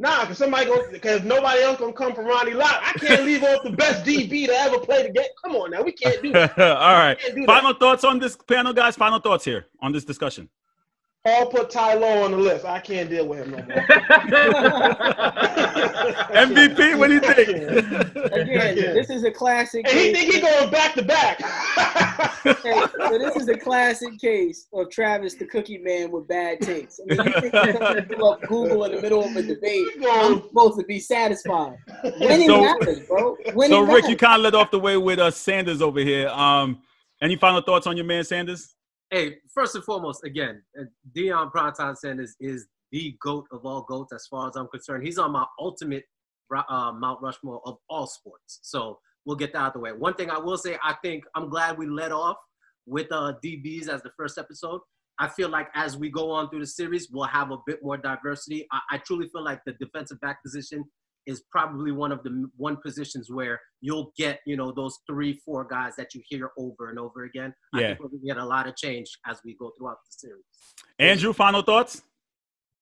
[0.00, 2.80] Nah, because somebody go because nobody else gonna come from Ronnie Lott.
[2.82, 5.26] I can't leave off the best DB to ever play the game.
[5.44, 6.58] Come on now, we can't do that.
[6.58, 7.16] All right.
[7.20, 7.46] That.
[7.46, 8.96] Final thoughts on this panel, guys.
[8.96, 10.48] Final thoughts here on this discussion.
[11.24, 12.64] Paul put Ty Law on the list.
[12.64, 13.66] I can't deal with him no more.
[16.32, 17.48] MVP, what do you think?
[18.32, 19.86] Again, this is a classic.
[19.88, 21.38] And he case- think he going back to back.
[22.62, 27.00] Hey, so this is a classic case of Travis the Cookie Man with bad takes.
[27.00, 29.86] I mean, you think you're gonna pull up Google in the middle of a debate?
[30.08, 31.76] I'm supposed to be satisfied.
[32.20, 33.36] Winning So- matters, bro.
[33.54, 34.20] Winning So, Rick, you matters.
[34.20, 36.28] kind of led off the way with uh, Sanders over here.
[36.28, 36.80] Um,
[37.20, 38.74] any final thoughts on your man Sanders?
[39.10, 40.62] Hey, first and foremost, again,
[41.14, 45.04] Dion Deion Primetime Sanders is the goat of all goats as far as I'm concerned.
[45.04, 46.04] He's on my ultimate
[46.54, 48.60] uh, Mount Rushmore of all sports.
[48.62, 49.92] So we'll get that out of the way.
[49.92, 52.36] One thing I will say, I think I'm glad we led off
[52.86, 54.80] with uh, DBs as the first episode.
[55.18, 57.96] I feel like as we go on through the series, we'll have a bit more
[57.96, 58.66] diversity.
[58.72, 60.84] I, I truly feel like the defensive back position
[61.28, 65.64] is probably one of the one positions where you'll get, you know, those three, four
[65.64, 67.54] guys that you hear over and over again.
[67.72, 70.44] I think we're gonna get a lot of change as we go throughout the series.
[70.98, 72.02] Andrew, final thoughts?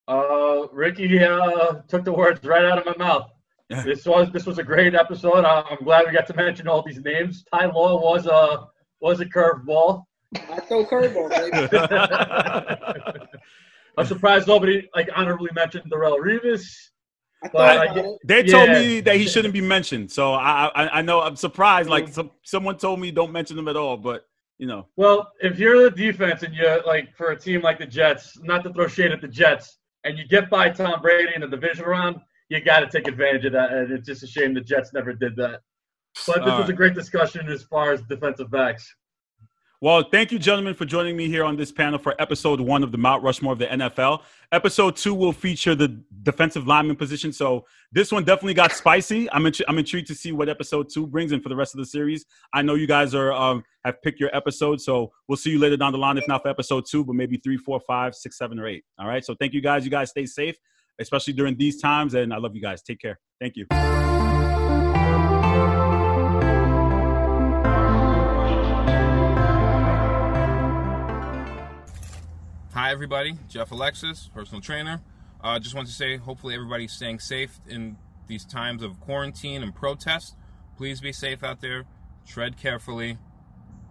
[0.09, 3.31] uh, Ricky uh, took the words right out of my mouth.
[3.69, 5.45] This was this was a great episode.
[5.45, 7.45] I, I'm glad we got to mention all these names.
[7.53, 8.69] Ty Law was a
[9.01, 10.05] was a curveball.
[10.37, 11.67] I throw curveball, baby.
[13.99, 16.63] I'm surprised nobody like honorably mentioned Darrelle Revis.
[17.43, 18.19] I But I about get- it.
[18.25, 18.79] They told Yeah.
[18.81, 20.11] me that he shouldn't be mentioned.
[20.11, 21.89] So I, I, I know I'm surprised.
[21.89, 22.13] Like mm-hmm.
[22.13, 23.97] some, someone told me don't mention him at all.
[23.97, 24.27] But
[24.59, 27.87] you know, Well, if you're the defense and you're like for a team like the
[27.87, 31.43] Jets, not to throw shade at the Jets, and you get by Tom Brady in
[31.43, 33.73] the division round, you got to take advantage of that.
[33.73, 35.61] And it's just a shame the Jets never did that.
[36.27, 38.91] But this All was a great discussion as far as defensive backs.
[39.87, 42.91] Well, thank you, gentlemen, for joining me here on this panel for episode one of
[42.91, 44.23] the Mount Rushmore of the NFL.
[44.51, 47.33] Episode two will feature the defensive lineman position.
[47.33, 49.31] So this one definitely got spicy.
[49.31, 51.79] I'm int- I'm intrigued to see what episode two brings in for the rest of
[51.79, 52.27] the series.
[52.53, 55.77] I know you guys are um, have picked your episode, so we'll see you later
[55.77, 56.19] down the line.
[56.19, 58.83] If not for episode two, but maybe three, four, five, six, seven, or eight.
[58.99, 59.25] All right.
[59.25, 59.85] So thank you guys.
[59.85, 60.57] You guys stay safe,
[60.99, 62.83] especially during these times, and I love you guys.
[62.83, 63.21] Take care.
[63.39, 63.67] Thank you.
[72.77, 73.39] Hi, everybody.
[73.49, 75.01] Jeff Alexis, personal trainer.
[75.43, 79.75] Uh, just want to say, hopefully, everybody's staying safe in these times of quarantine and
[79.75, 80.37] protest.
[80.77, 81.87] Please be safe out there.
[82.27, 83.17] Tread carefully.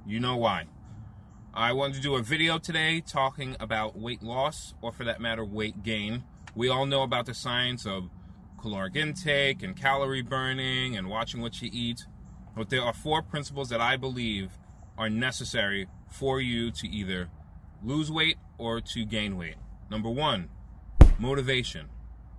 [0.06, 0.66] You know why.
[1.52, 5.44] I wanted to do a video today talking about weight loss, or for that matter,
[5.44, 6.24] weight gain.
[6.54, 8.12] We all know about the science of
[8.62, 12.06] caloric intake and calorie burning and watching what you eat.
[12.56, 14.52] But there are four principles that I believe
[14.96, 17.32] are necessary for you to either
[17.84, 19.56] lose weight or to gain weight.
[19.90, 20.50] Number one,
[21.20, 21.88] motivation.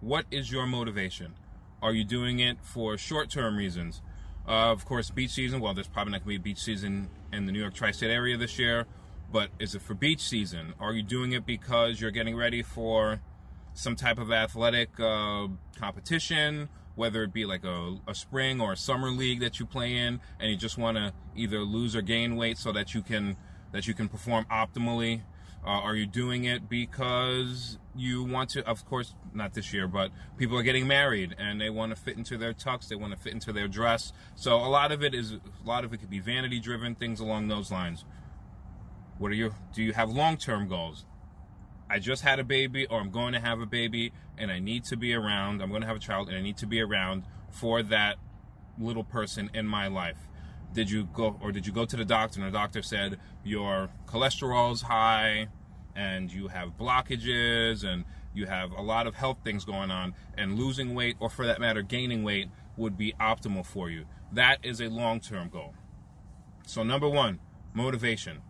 [0.00, 1.34] What is your motivation?
[1.82, 4.02] Are you doing it for short term reasons?
[4.46, 7.08] Uh, of course, beach season, well, there's probably not going to be a beach season
[7.32, 8.86] in the New York tri state area this year,
[9.32, 10.74] but is it for beach season?
[10.78, 13.20] Are you doing it because you're getting ready for
[13.74, 18.76] some type of athletic uh, competition, whether it be like a, a spring or a
[18.76, 22.36] summer league that you play in, and you just want to either lose or gain
[22.36, 23.36] weight so that you can
[23.76, 25.20] that you can perform optimally?
[25.62, 28.66] Uh, are you doing it because you want to?
[28.66, 32.16] Of course, not this year, but people are getting married and they want to fit
[32.16, 34.14] into their tux, they want to fit into their dress.
[34.34, 37.20] So a lot of it is a lot of it could be vanity driven, things
[37.20, 38.06] along those lines.
[39.18, 39.54] What are you?
[39.74, 41.04] Do you have long term goals?
[41.90, 44.84] I just had a baby or I'm going to have a baby and I need
[44.84, 45.60] to be around.
[45.60, 48.16] I'm going to have a child and I need to be around for that
[48.78, 50.28] little person in my life.
[50.76, 53.88] Did you go or did you go to the doctor and the doctor said your
[54.06, 55.48] cholesterol's high
[55.94, 60.58] and you have blockages and you have a lot of health things going on and
[60.58, 64.04] losing weight or for that matter gaining weight would be optimal for you.
[64.32, 65.72] That is a long-term goal.
[66.66, 67.40] So number 1,
[67.72, 68.42] motivation.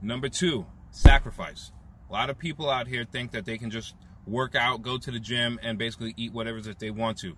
[0.00, 1.72] Number 2, sacrifice.
[2.08, 3.96] A lot of people out here think that they can just
[4.28, 7.34] work out, go to the gym, and basically eat whatever that they want to.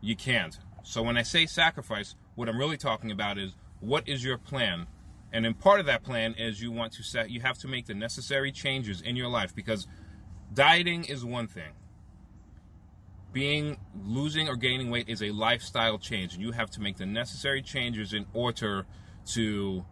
[0.00, 0.58] You can't.
[0.84, 4.86] So when I say sacrifice, what I'm really talking about is what is your plan?
[5.32, 7.86] And in part of that plan is you want to set you have to make
[7.86, 9.88] the necessary changes in your life because
[10.54, 11.72] dieting is one thing.
[13.32, 17.06] Being losing or gaining weight is a lifestyle change and you have to make the
[17.06, 18.86] necessary changes in order
[19.32, 19.84] to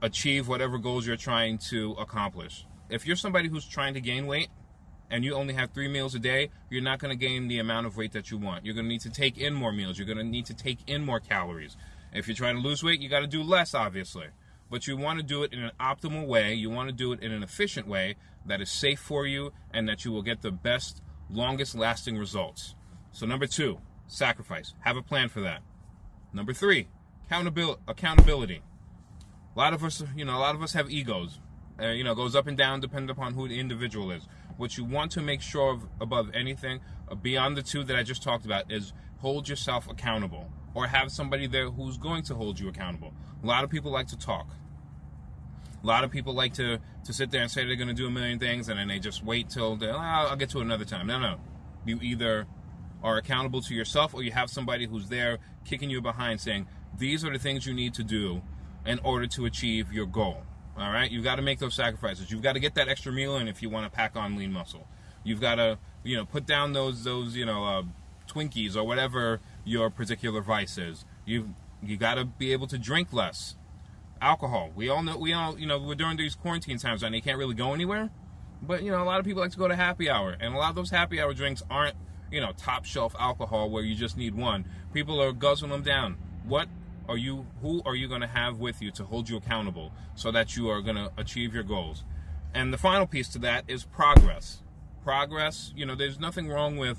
[0.00, 2.64] achieve whatever goals you're trying to accomplish.
[2.90, 4.50] If you're somebody who's trying to gain weight,
[5.10, 7.86] and you only have three meals a day, you're not going to gain the amount
[7.86, 8.64] of weight that you want.
[8.64, 9.98] You're going to need to take in more meals.
[9.98, 11.76] You're going to need to take in more calories.
[12.12, 14.26] If you're trying to lose weight, you got to do less, obviously.
[14.70, 16.54] But you want to do it in an optimal way.
[16.54, 19.88] You want to do it in an efficient way that is safe for you and
[19.88, 22.74] that you will get the best, longest lasting results.
[23.12, 24.74] So, number two, sacrifice.
[24.80, 25.62] Have a plan for that.
[26.34, 26.88] Number three,
[27.30, 28.62] accountability.
[29.56, 31.40] A lot of us, you know, a lot of us have egos.
[31.80, 34.26] Uh, you know, goes up and down depending upon who the individual is
[34.58, 38.02] what you want to make sure of above anything, uh, beyond the two that I
[38.02, 42.60] just talked about, is hold yourself accountable or have somebody there who's going to hold
[42.60, 43.14] you accountable.
[43.42, 44.48] A lot of people like to talk.
[45.82, 48.08] A lot of people like to, to sit there and say they're going to do
[48.08, 50.84] a million things and then they just wait till they, oh, I'll get to another
[50.84, 51.06] time.
[51.06, 51.38] No, no.
[51.86, 52.46] You either
[53.02, 56.66] are accountable to yourself or you have somebody who's there kicking you behind saying,
[56.98, 58.42] these are the things you need to do
[58.84, 60.42] in order to achieve your goal.
[60.78, 62.30] All right, you've got to make those sacrifices.
[62.30, 64.52] You've got to get that extra meal in if you want to pack on lean
[64.52, 64.86] muscle.
[65.24, 67.82] You've got to, you know, put down those those you know uh,
[68.28, 71.04] Twinkies or whatever your particular vice is.
[71.24, 73.56] You you got to be able to drink less
[74.20, 74.70] alcohol.
[74.74, 77.38] We all know we all you know we're during these quarantine times and you can't
[77.38, 78.10] really go anywhere.
[78.62, 80.58] But you know a lot of people like to go to happy hour, and a
[80.58, 81.96] lot of those happy hour drinks aren't
[82.30, 84.64] you know top shelf alcohol where you just need one.
[84.92, 86.18] People are guzzling them down.
[86.44, 86.68] What
[87.08, 90.30] are you who are you going to have with you to hold you accountable so
[90.30, 92.04] that you are going to achieve your goals?
[92.54, 94.62] And the final piece to that is progress.
[95.02, 96.98] Progress you know there's nothing wrong with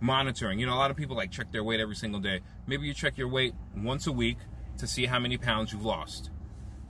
[0.00, 0.58] monitoring.
[0.58, 2.40] You know a lot of people like check their weight every single day.
[2.66, 4.38] Maybe you check your weight once a week
[4.78, 6.30] to see how many pounds you've lost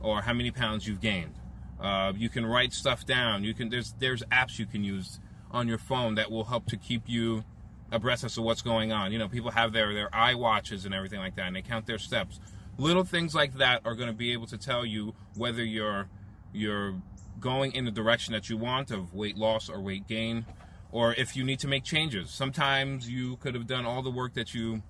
[0.01, 1.35] or how many pounds you've gained.
[1.81, 3.44] Uh, you can write stuff down.
[3.44, 5.20] You can there's there's apps you can use
[5.51, 7.44] on your phone that will help to keep you
[7.92, 9.12] abreast as to what's going on.
[9.12, 11.87] You know, people have their their eye watches and everything like that, and they count
[11.87, 12.40] their steps.
[12.79, 16.09] Little things like that are going to be able to tell you whether you're
[16.53, 16.94] you're
[17.40, 20.46] going in the direction that you want of weight loss or weight gain,
[20.90, 22.31] or if you need to make changes.
[22.31, 24.83] Sometimes you could have done all the work that you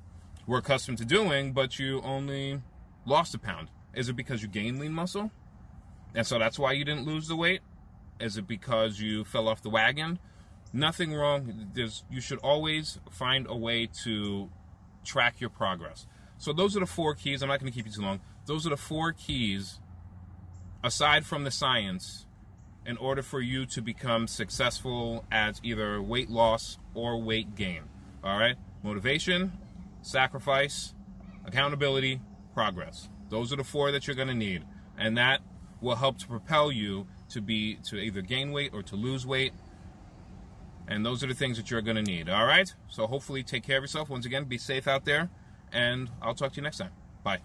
[0.46, 2.60] were accustomed to doing, but you only
[3.04, 3.68] lost a pound.
[3.94, 5.30] Is it because you gained lean muscle?
[6.14, 7.60] And so that's why you didn't lose the weight?
[8.20, 10.18] Is it because you fell off the wagon?
[10.72, 11.70] Nothing wrong.
[11.74, 14.50] There's you should always find a way to
[15.04, 16.06] track your progress.
[16.38, 17.42] So those are the four keys.
[17.42, 18.20] I'm not going to keep you too long.
[18.46, 19.80] Those are the four keys
[20.84, 22.26] aside from the science
[22.84, 27.82] in order for you to become successful as either weight loss or weight gain.
[28.22, 28.56] All right?
[28.82, 29.52] Motivation,
[30.02, 30.94] sacrifice,
[31.44, 32.20] accountability,
[32.54, 33.08] progress.
[33.28, 34.64] Those are the four that you're going to need.
[34.96, 35.40] And that
[35.80, 39.52] will help to propel you to be to either gain weight or to lose weight
[40.88, 42.28] and those are the things that you're going to need.
[42.28, 42.72] All right?
[42.88, 44.08] So hopefully take care of yourself.
[44.08, 45.30] Once again, be safe out there.
[45.72, 46.90] And I'll talk to you next time.
[47.24, 47.40] Bye.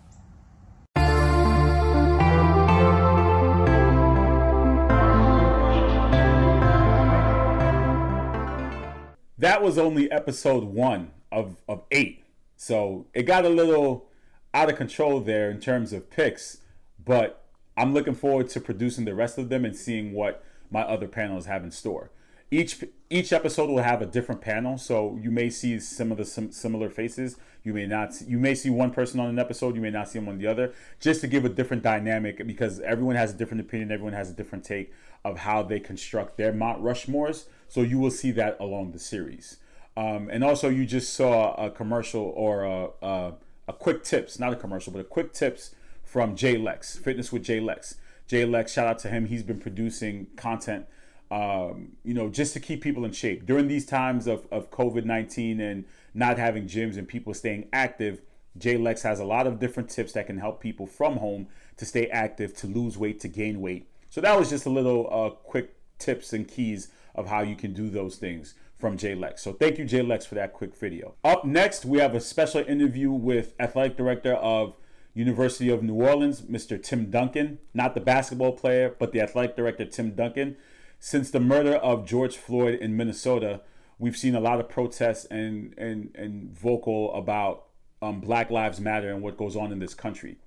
[9.39, 12.23] That was only episode one of, of eight.
[12.57, 14.05] So it got a little
[14.53, 16.59] out of control there in terms of picks.
[17.03, 17.43] But
[17.75, 21.47] I'm looking forward to producing the rest of them and seeing what my other panels
[21.47, 22.11] have in store
[22.51, 26.25] each each episode will have a different panel so you may see some of the
[26.25, 27.37] sim- similar faces.
[27.63, 30.19] You may not you may see one person on an episode you may not see
[30.19, 33.61] them on the other just to give a different dynamic because everyone has a different
[33.61, 34.91] opinion everyone has a different take
[35.23, 39.57] of how they construct their mount rushmores so you will see that along the series.
[39.95, 43.33] Um, and also you just saw a commercial or a, a,
[43.69, 47.43] a quick tips not a commercial but a quick tips from jay lex fitness with
[47.43, 47.95] jay lex.
[48.27, 49.27] Jay lex shout out to him.
[49.27, 50.85] He's been producing content
[51.31, 55.05] um, you know, just to keep people in shape during these times of, of COVID
[55.05, 58.21] 19 and not having gyms and people staying active.
[58.57, 61.85] Jay Lex has a lot of different tips that can help people from home to
[61.85, 63.87] stay active, to lose weight, to gain weight.
[64.09, 67.73] So that was just a little uh, quick tips and keys of how you can
[67.73, 69.41] do those things from Jay Lex.
[69.41, 71.13] So thank you, Jay Lex, for that quick video.
[71.23, 74.75] Up next, we have a special interview with athletic director of
[75.13, 76.81] University of New Orleans, Mr.
[76.81, 80.57] Tim Duncan, not the basketball player, but the athletic director, Tim Duncan.
[81.03, 83.61] Since the murder of George Floyd in Minnesota,
[83.97, 87.69] we've seen a lot of protests and, and, and vocal about
[88.03, 90.37] um, Black Lives Matter and what goes on in this country.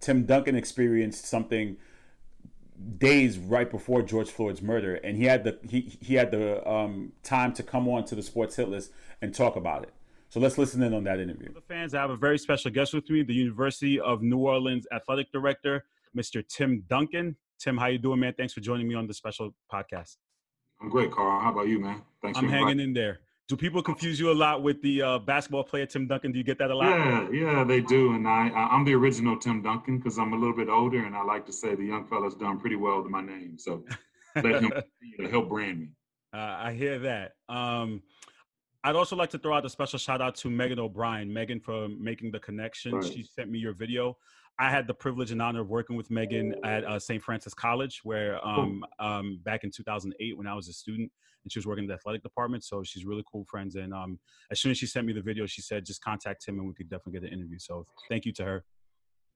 [0.00, 1.76] Tim Duncan experienced something
[2.98, 7.12] days right before George Floyd's murder, and he had the he, he had the um,
[7.22, 8.90] time to come on to the Sports Hit List
[9.22, 9.92] and talk about it.
[10.28, 11.52] So let's listen in on that interview.
[11.54, 14.88] The fans, I have a very special guest with me, the University of New Orleans
[14.90, 15.84] athletic director,
[16.16, 16.44] Mr.
[16.44, 17.36] Tim Duncan.
[17.60, 18.32] Tim, how you doing, man?
[18.36, 20.16] Thanks for joining me on the special podcast.
[20.80, 21.40] I'm great, Carl.
[21.40, 22.02] How about you, man?
[22.22, 22.38] Thanks.
[22.38, 23.20] I'm hanging in there.
[23.48, 26.32] Do people confuse you a lot with the uh, basketball player Tim Duncan?
[26.32, 26.88] Do you get that a lot?
[26.88, 28.14] Yeah, yeah, they do.
[28.14, 31.22] And I, I'm the original Tim Duncan because I'm a little bit older, and I
[31.22, 33.58] like to say the young fella's done pretty well to my name.
[33.58, 33.84] So
[34.36, 34.72] let him
[35.30, 35.88] help brand me.
[36.32, 37.32] Uh, I hear that.
[37.48, 38.02] Um,
[38.84, 41.30] I'd also like to throw out a special shout out to Megan O'Brien.
[41.30, 42.94] Megan for making the connection.
[42.94, 43.04] Right.
[43.04, 44.16] She sent me your video.
[44.60, 47.22] I had the privilege and honor of working with Megan at uh, St.
[47.22, 51.10] Francis College, where um, um, back in 2008 when I was a student,
[51.42, 52.62] and she was working in the athletic department.
[52.62, 53.76] So she's really cool friends.
[53.76, 54.18] And um,
[54.50, 56.74] as soon as she sent me the video, she said just contact him and we
[56.74, 57.58] could definitely get an interview.
[57.58, 58.64] So thank you to her.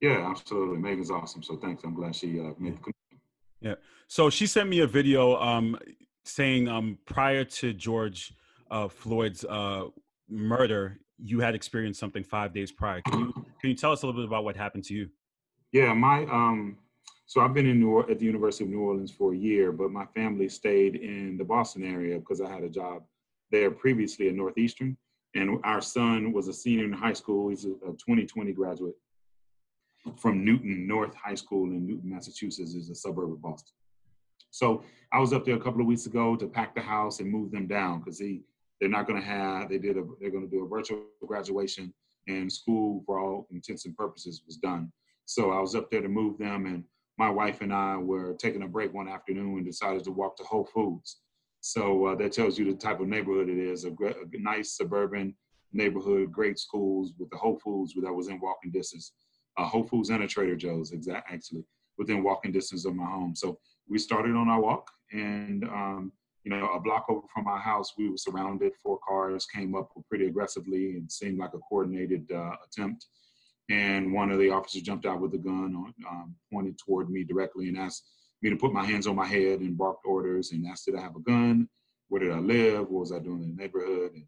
[0.02, 0.76] Yeah, absolutely.
[0.76, 1.42] Megan's awesome.
[1.42, 1.82] So thanks.
[1.84, 3.20] I'm glad she uh, made the connection.
[3.62, 3.74] Yeah.
[4.08, 5.78] So she sent me a video um,
[6.24, 8.34] saying um, prior to George
[8.70, 9.84] uh, Floyd's uh,
[10.28, 13.00] murder, you had experienced something five days prior.
[13.02, 15.08] Can you can you tell us a little bit about what happened to you?
[15.72, 16.78] Yeah, my um,
[17.26, 19.90] so I've been in New at the University of New Orleans for a year, but
[19.90, 23.02] my family stayed in the Boston area because I had a job
[23.50, 24.96] there previously at Northeastern,
[25.34, 27.48] and our son was a senior in high school.
[27.48, 28.94] He's a, a 2020 graduate
[30.16, 33.72] from Newton North High School in Newton, Massachusetts, is a suburb of Boston.
[34.50, 37.30] So I was up there a couple of weeks ago to pack the house and
[37.30, 38.42] move them down because he
[38.80, 41.92] they're not going to have they did a they're going to do a virtual graduation
[42.26, 44.90] and school for all intents and purposes was done.
[45.26, 46.84] So i was up there to move them and
[47.16, 50.44] my wife and i were taking a break one afternoon and decided to walk to
[50.44, 51.20] whole foods.
[51.60, 54.76] So uh, that tells you the type of neighborhood it is a, great, a nice
[54.76, 55.34] suburban
[55.72, 59.12] neighborhood great schools with the whole foods that was in walking distance
[59.56, 61.64] uh, whole foods and a trader joe's exact actually
[61.98, 63.34] within walking distance of my home.
[63.34, 63.58] So
[63.88, 66.12] we started on our walk and um,
[66.44, 68.72] you know, a block over from my house, we were surrounded.
[68.82, 73.06] Four cars came up pretty aggressively and seemed like a coordinated uh, attempt.
[73.70, 77.24] And one of the officers jumped out with a gun, on, um, pointed toward me
[77.24, 78.04] directly, and asked
[78.42, 81.00] me to put my hands on my head and barked orders and asked, "Did I
[81.00, 81.66] have a gun?
[82.08, 82.90] Where did I live?
[82.90, 84.26] What was I doing in the neighborhood?" And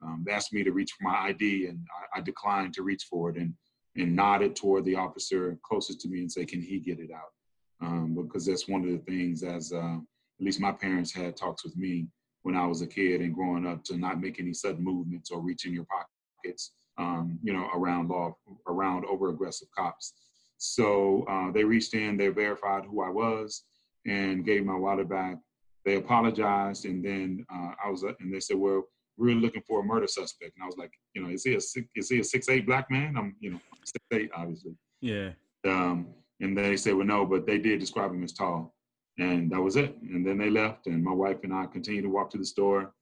[0.00, 3.06] um, they asked me to reach for my ID, and I, I declined to reach
[3.10, 3.52] for it, and
[3.96, 7.32] and nodded toward the officer closest to me and say, "Can he get it out?"
[7.80, 9.98] Um, because that's one of the things as uh,
[10.38, 12.06] at least my parents had talks with me
[12.42, 15.40] when I was a kid and growing up to not make any sudden movements or
[15.40, 18.36] reach in your pockets, um, you know, around law,
[18.68, 20.14] around over aggressive cops.
[20.58, 23.64] So uh, they reached in, they verified who I was
[24.06, 25.38] and gave my wallet back.
[25.84, 28.82] They apologized, and then uh, I was, and they said, "Well,
[29.16, 31.60] we're looking for a murder suspect." And I was like, "You know, is he a
[31.94, 33.14] is he a six eight black man?
[33.16, 35.30] I'm, you know, six eight, obviously." Yeah.
[35.64, 36.08] Um,
[36.40, 38.74] and they said, "Well, no, but they did describe him as tall."
[39.18, 39.96] And that was it.
[40.02, 42.94] And then they left, and my wife and I continued to walk to the store.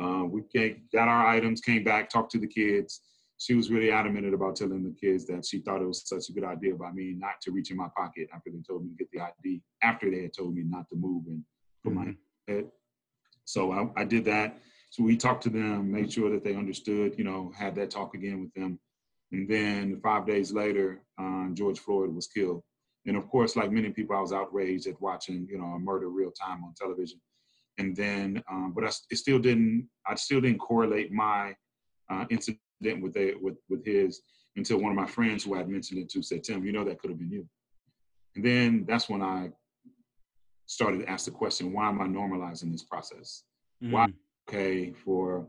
[0.00, 3.00] Uh, we came, got our items, came back, talked to the kids.
[3.38, 6.32] She was really adamant about telling the kids that she thought it was such a
[6.32, 8.96] good idea by me not to reach in my pocket after they told me to
[8.96, 11.44] get the ID, after they had told me not to move and
[11.84, 12.10] put mm-hmm.
[12.10, 12.66] my head.
[13.44, 14.58] So I, I did that.
[14.90, 18.14] So we talked to them, made sure that they understood, you know, had that talk
[18.14, 18.78] again with them.
[19.32, 22.62] And then five days later, uh, George Floyd was killed
[23.06, 26.08] and of course, like many people, I was outraged at watching, you know, a murder
[26.08, 27.20] real time on television.
[27.78, 31.54] And then, um, but I it still didn't, I still didn't correlate my
[32.10, 32.60] uh, incident
[33.00, 34.22] with, the, with with his
[34.56, 36.84] until one of my friends who I had mentioned it to said, "Tim, you know
[36.84, 37.48] that could have been you."
[38.36, 39.50] And then that's when I
[40.66, 43.44] started to ask the question, "Why am I normalizing this process?
[43.82, 43.92] Mm-hmm.
[43.92, 44.06] Why
[44.48, 45.46] okay for?"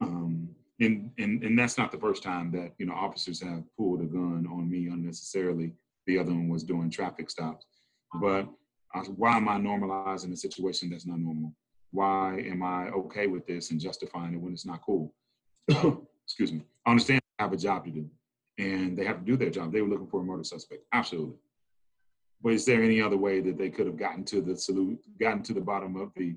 [0.00, 0.48] Um,
[0.80, 4.06] and and and that's not the first time that you know officers have pulled a
[4.06, 5.72] gun on me unnecessarily
[6.06, 7.66] the other one was doing traffic stops.
[8.20, 8.48] But
[9.16, 11.52] why am I normalizing a situation that's not normal?
[11.90, 15.14] Why am I okay with this and justifying it when it's not cool?
[16.24, 16.64] Excuse me.
[16.86, 18.08] I understand I have a job to do
[18.58, 19.72] and they have to do their job.
[19.72, 20.82] They were looking for a murder suspect.
[20.92, 21.36] Absolutely.
[22.42, 25.42] But is there any other way that they could have gotten to the salute, gotten
[25.44, 26.36] to the bottom of the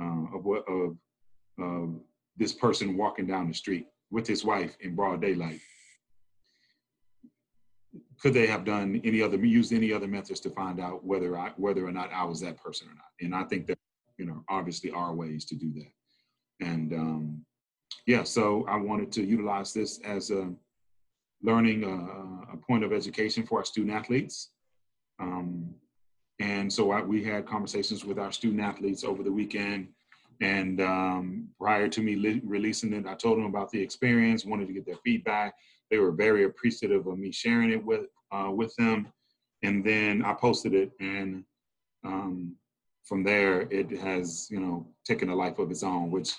[0.00, 0.96] uh, of what of
[1.58, 2.00] of
[2.36, 5.60] this person walking down the street with his wife in broad daylight
[8.20, 11.52] could they have done any other used any other methods to find out whether I
[11.56, 13.10] whether or not I was that person or not?
[13.20, 13.78] And I think that
[14.18, 16.66] you know obviously are ways to do that.
[16.66, 17.44] And um,
[18.06, 20.52] yeah, so I wanted to utilize this as a
[21.42, 24.50] learning a, a, point of education for our student athletes.
[25.20, 25.74] Um,
[26.40, 29.88] and so I, we had conversations with our student athletes over the weekend.
[30.40, 34.66] And um, prior to me li- releasing it, I told them about the experience, wanted
[34.68, 35.54] to get their feedback.
[35.90, 39.08] They were very appreciative of me sharing it with uh, with them.
[39.62, 41.44] And then I posted it, and
[42.04, 42.56] um,
[43.04, 46.34] from there, it has you know taken a life of its own, which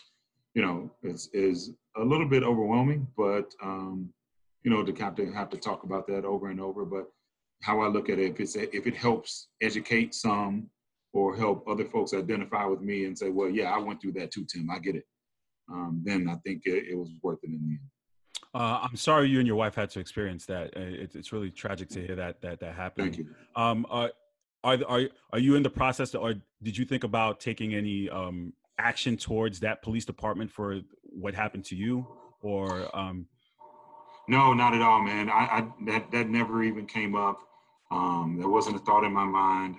[0.53, 3.07] you know is is a little bit overwhelming.
[3.17, 4.13] But um,
[4.63, 6.85] you know to have to have to talk about that over and over.
[6.85, 7.07] But
[7.61, 10.69] how I look at it, if it's if it helps educate some
[11.15, 14.31] or help other folks identify with me and say, well, yeah, I went through that
[14.31, 14.69] too, Tim.
[14.69, 15.05] I get it.
[15.71, 17.79] Um, then I think it, it, was worth it in the end.
[18.55, 20.67] Uh, I'm sorry you and your wife had to experience that.
[20.77, 23.15] Uh, it, it's really tragic to hear that that that happened.
[23.15, 23.35] Thank you.
[23.61, 24.07] Um, uh,
[24.63, 25.01] are are
[25.33, 29.17] are you in the process, to, or did you think about taking any um, action
[29.17, 32.07] towards that police department for what happened to you,
[32.41, 32.89] or?
[32.97, 33.27] Um...
[34.29, 35.29] No, not at all, man.
[35.29, 37.39] I, I that that never even came up.
[37.91, 39.75] Um, there wasn't a thought in my mind.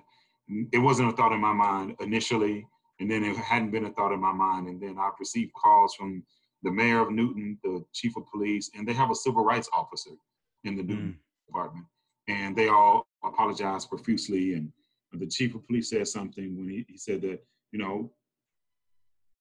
[0.72, 2.66] It wasn't a thought in my mind initially,
[3.01, 4.68] and then it hadn't been a thought in my mind.
[4.68, 6.22] And then I've received calls from
[6.62, 10.11] the mayor of Newton, the chief of police, and they have a civil rights officer
[10.64, 11.46] in the Newton mm.
[11.46, 11.86] department.
[12.28, 14.54] And they all apologized profusely.
[14.54, 14.72] And
[15.12, 18.11] the chief of police said something when he, he said that, you know,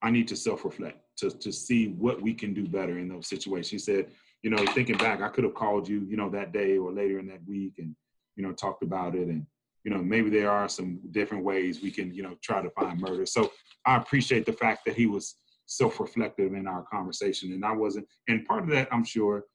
[0.02, 3.70] I need to self-reflect to, to see what we can do better in those situations.
[3.70, 4.08] He said,
[4.44, 7.18] you know, thinking back, I could have called you, you know, that day or later
[7.18, 7.96] in that week and
[8.36, 9.46] you know, talked about it and,
[9.84, 13.00] you know, maybe there are some different ways we can, you know, try to find
[13.00, 13.26] murder.
[13.26, 13.52] So
[13.86, 15.36] I appreciate the fact that he was
[15.66, 19.46] self-reflective in our conversation and I wasn't, and part of that I'm sure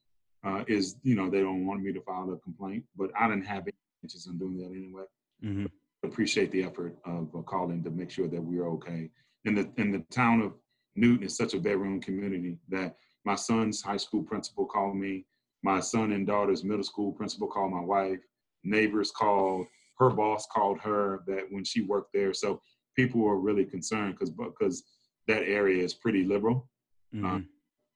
[0.45, 3.47] uh, is, you know, they don't want me to file a complaint, but I didn't
[3.47, 5.05] have any interest in doing that anyway.
[5.45, 5.67] Mm-hmm.
[6.03, 9.11] Appreciate the effort of uh, calling to make sure that we're okay.
[9.45, 10.55] In the in the town of
[10.97, 15.27] Newton is such a bedroom community that my son's high school principal called me,
[15.63, 18.21] my son and daughter's middle school principal called my wife,
[18.65, 19.67] neighbors called,
[19.99, 22.33] her boss called her that when she worked there.
[22.33, 22.63] So
[22.97, 24.85] people were really concerned because because
[25.29, 26.69] that area is pretty liberal.
[27.15, 27.27] Mm-hmm.
[27.27, 27.49] Um,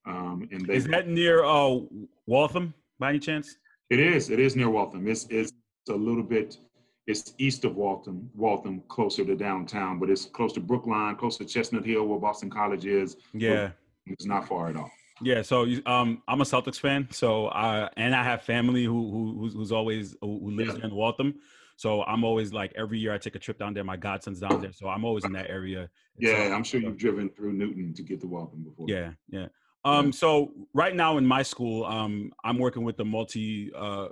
[0.07, 1.79] um, and they, is that near uh,
[2.27, 3.57] Waltham by any chance?
[3.91, 4.31] It is.
[4.31, 5.07] It is near Waltham.
[5.07, 5.53] It's it's
[5.89, 6.59] a little bit.
[7.07, 11.45] It's east of Waltham, Waltham, closer to downtown, but it's close to Brookline, close to
[11.45, 13.17] Chestnut Hill, where Boston College is.
[13.35, 13.71] Yeah,
[14.07, 14.91] it's not far at all.
[15.21, 17.09] Yeah, so um, I'm a Celtics fan.
[17.11, 20.87] So I and I have family who, who who's, who's always who lives yeah.
[20.87, 21.35] in Waltham.
[21.77, 23.85] So I'm always like every year I take a trip down there.
[23.85, 25.91] My godson's down there, so I'm always in that area.
[26.19, 28.87] Yeah, so, I'm sure you've driven through Newton to get to Waltham before.
[28.89, 29.47] Yeah, yeah.
[29.85, 34.09] Um, so right now in my school, um, I'm working with the multi uh,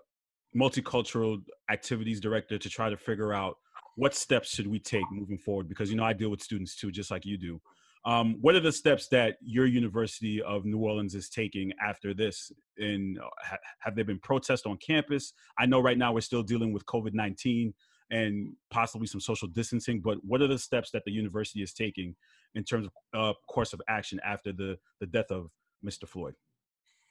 [0.56, 3.56] multicultural activities director to try to figure out
[3.96, 6.90] what steps should we take moving forward because you know I deal with students too,
[6.90, 7.60] just like you do.
[8.04, 12.50] Um, what are the steps that your University of New Orleans is taking after this?
[12.78, 15.32] And ha- have there been protests on campus?
[15.58, 17.74] I know right now we're still dealing with COVID nineteen
[18.10, 22.14] and possibly some social distancing, but what are the steps that the university is taking
[22.54, 25.50] in terms of uh, course of action after the the death of
[25.84, 26.08] Mr.
[26.08, 26.34] Floyd?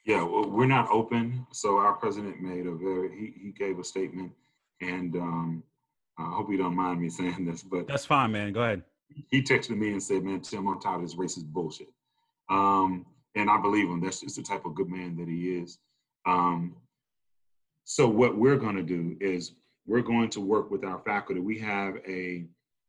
[0.06, 1.46] Yeah, well, we're not open.
[1.54, 4.34] So our president made a very he, he gave a statement,
[4.82, 5.64] and um,
[6.18, 8.52] I hope you don't mind me saying this, but that's fine, man.
[8.52, 8.84] Go ahead
[9.30, 11.90] he texted me and said, "Man, Tim, I'm tired of this racist bullshit,"
[12.50, 13.06] um,
[13.36, 14.02] and I believe him.
[14.02, 15.80] That's just the type of good man that he is.
[16.26, 16.76] Um,
[17.86, 19.54] so what we're going to do is
[19.88, 21.42] we're going to work with our faculty.
[21.42, 22.46] We have a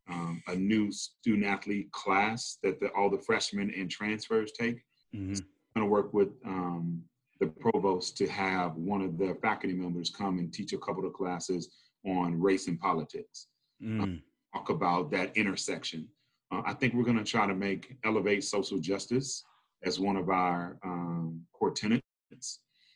[0.09, 4.83] um, a new student athlete class that the, all the freshmen and transfers take.
[5.15, 5.35] Mm-hmm.
[5.35, 5.45] So
[5.75, 7.03] I'm going to work with um,
[7.41, 11.13] the provost to have one of the faculty members come and teach a couple of
[11.13, 11.69] classes
[12.05, 13.47] on race and politics.
[13.83, 14.21] Mm
[14.53, 16.09] talk about that intersection.
[16.51, 19.45] Uh, I think we're going to try to make elevate social justice
[19.85, 22.03] as one of our um, core tenets.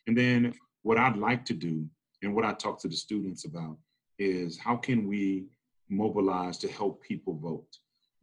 [0.07, 0.53] And then
[0.83, 1.85] what I'd like to do
[2.21, 3.77] and what I talk to the students about
[4.19, 5.45] is how can we
[5.89, 7.67] mobilize to help people vote?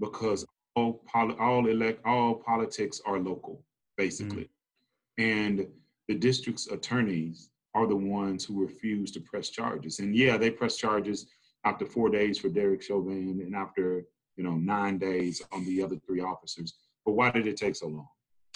[0.01, 3.63] Because all poli- all elect all politics are local,
[3.97, 4.51] basically,
[5.21, 5.47] mm.
[5.47, 5.67] and
[6.09, 10.01] the district's attorneys are the ones who refuse to press charges.
[10.01, 11.27] And yeah, they press charges
[11.65, 14.05] after four days for Derek Chauvin and after
[14.37, 16.75] you know nine days on the other three officers.
[17.05, 18.09] But why did it take so long?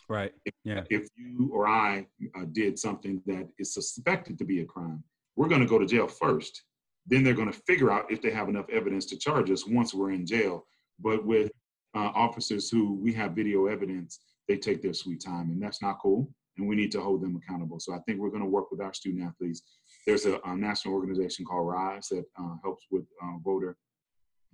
[0.09, 0.33] Right.
[0.45, 0.85] If, yeah.
[0.91, 2.07] If you or I
[2.37, 5.03] uh, did something that is suspected to be a crime,
[5.37, 6.63] we're going to go to jail first.
[7.07, 9.95] Then they're going to figure out if they have enough evidence to charge us once
[9.95, 10.67] we're in jail.
[10.99, 11.51] But with
[11.95, 15.99] uh, officers who we have video evidence, they take their sweet time, and that's not
[16.01, 16.31] cool.
[16.57, 17.79] And we need to hold them accountable.
[17.79, 19.63] So I think we're going to work with our student athletes
[20.07, 23.77] there's a, a, national organization called Rise that uh, helps with uh, voter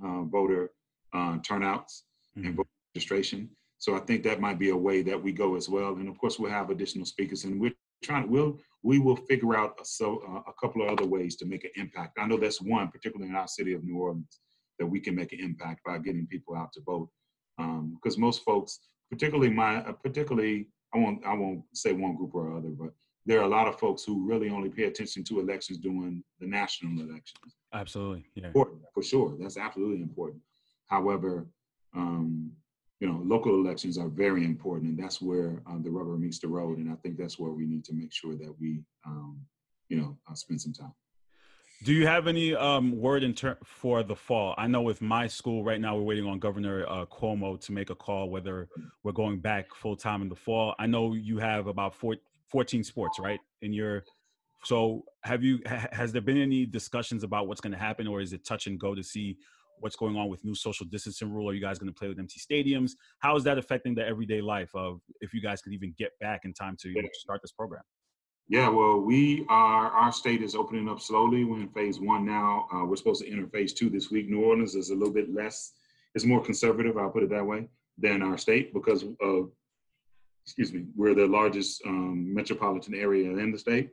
[0.05, 0.71] uh, voter
[1.13, 2.05] uh, turnouts
[2.37, 2.49] mm-hmm.
[2.49, 3.49] and voter registration.
[3.79, 5.97] So I think that might be a way that we go as well.
[5.97, 8.31] And of course, we'll have additional speakers, and we're trying.
[8.31, 11.65] We'll we will figure out a, so uh, a couple of other ways to make
[11.65, 12.19] an impact.
[12.19, 14.41] I know that's one, particularly in our city of New Orleans,
[14.79, 17.09] that we can make an impact by getting people out to vote.
[17.57, 18.81] Because um, most folks,
[19.11, 22.93] particularly my, uh, particularly I won't I won't say one group or other, but
[23.27, 26.47] there are a lot of folks who really only pay attention to elections during the
[26.47, 27.57] national elections.
[27.73, 29.37] Absolutely, yeah, important, for sure.
[29.41, 30.43] That's absolutely important.
[30.87, 31.47] However,
[31.95, 32.53] um,
[33.01, 36.49] you know, local elections are very important, and that's where uh, the rubber meets the
[36.49, 36.79] road.
[36.79, 39.41] And I think that's where we need to make sure that we, um,
[39.89, 40.93] you know, uh, spend some time.
[41.83, 44.55] Do you have any um, word in ter- for the fall?
[44.57, 47.91] I know with my school right now, we're waiting on Governor uh, Cuomo to make
[47.91, 48.69] a call whether
[49.03, 50.75] we're going back full time in the fall.
[50.79, 52.17] I know you have about four,
[52.51, 53.41] 14 sports, right?
[53.63, 54.05] In your
[54.65, 58.21] so have you ha- has there been any discussions about what's going to happen, or
[58.21, 59.37] is it touch and go to see
[59.81, 61.51] what's going on with new social distancing rule?
[61.51, 62.93] Are you guys going to play with empty stadiums?
[63.19, 66.43] How is that affecting the everyday life of if you guys could even get back
[66.45, 67.83] in time to start this program?
[68.49, 71.45] Yeah, well, we are, our state is opening up slowly.
[71.45, 72.67] We're in phase one now.
[72.73, 74.29] Uh, we're supposed to enter phase two this week.
[74.29, 75.73] New Orleans is a little bit less,
[76.15, 79.51] it's more conservative, I'll put it that way, than our state because of,
[80.45, 83.91] excuse me, we're the largest um, metropolitan area in the state.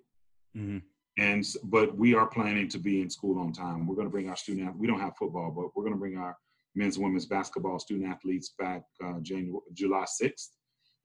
[0.55, 0.79] Mm-hmm.
[1.17, 3.87] And, but we are planning to be in school on time.
[3.87, 6.17] We're going to bring our student, we don't have football, but we're going to bring
[6.17, 6.37] our
[6.75, 10.49] men's and women's basketball student athletes back uh, January, July 6th.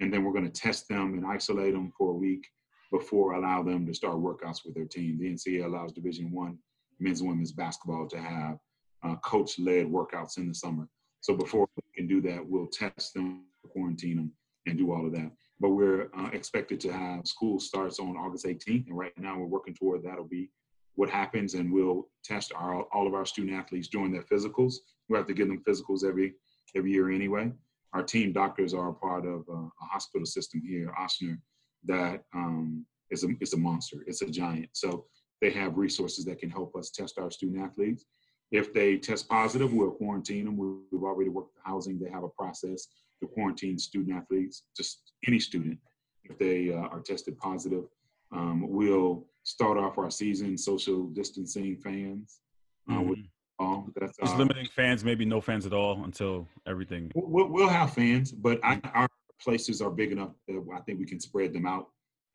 [0.00, 2.46] And then we're going to test them and isolate them for a week
[2.92, 5.18] before allow them to start workouts with their team.
[5.18, 6.58] The NCAA allows Division One
[6.98, 8.58] men's and women's basketball to have
[9.02, 10.88] uh, coach-led workouts in the summer.
[11.20, 14.32] So before we can do that, we'll test them, quarantine them,
[14.66, 15.30] and do all of that.
[15.58, 19.46] But we're uh, expected to have school starts on August 18th, and right now we're
[19.46, 20.50] working toward that'll be
[20.96, 24.74] what happens, and we'll test our all of our student athletes during their physicals.
[25.08, 26.34] We have to give them physicals every
[26.74, 27.52] every year anyway.
[27.92, 31.38] Our team doctors are a part of uh, a hospital system here, Ochsner,
[31.84, 34.04] that um, is a is a monster.
[34.06, 34.70] It's a giant.
[34.72, 35.06] So
[35.40, 38.04] they have resources that can help us test our student athletes.
[38.52, 40.56] If they test positive, we'll quarantine them.
[40.56, 41.98] We've already worked the housing.
[41.98, 42.86] They have a process
[43.20, 45.78] to quarantine student athletes, just any student,
[46.24, 47.84] if they uh, are tested positive.
[48.32, 52.40] Um, we'll start off our season social distancing fans.
[52.88, 53.08] Uh, mm-hmm.
[53.08, 53.18] with,
[53.58, 57.10] um, that's just uh, limiting fans, maybe no fans at all until everything.
[57.14, 59.08] We'll, we'll have fans, but I, our
[59.40, 61.88] places are big enough that I think we can spread them out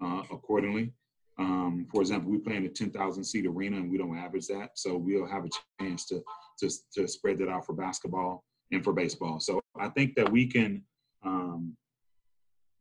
[0.04, 0.94] uh, accordingly.
[1.38, 4.72] Um, for example, we play in a 10,000 seat arena and we don't average that.
[4.76, 6.22] So we'll have a chance to,
[6.60, 9.40] to, to spread that out for basketball and for baseball.
[9.40, 10.84] So I think that we can
[11.24, 11.76] um,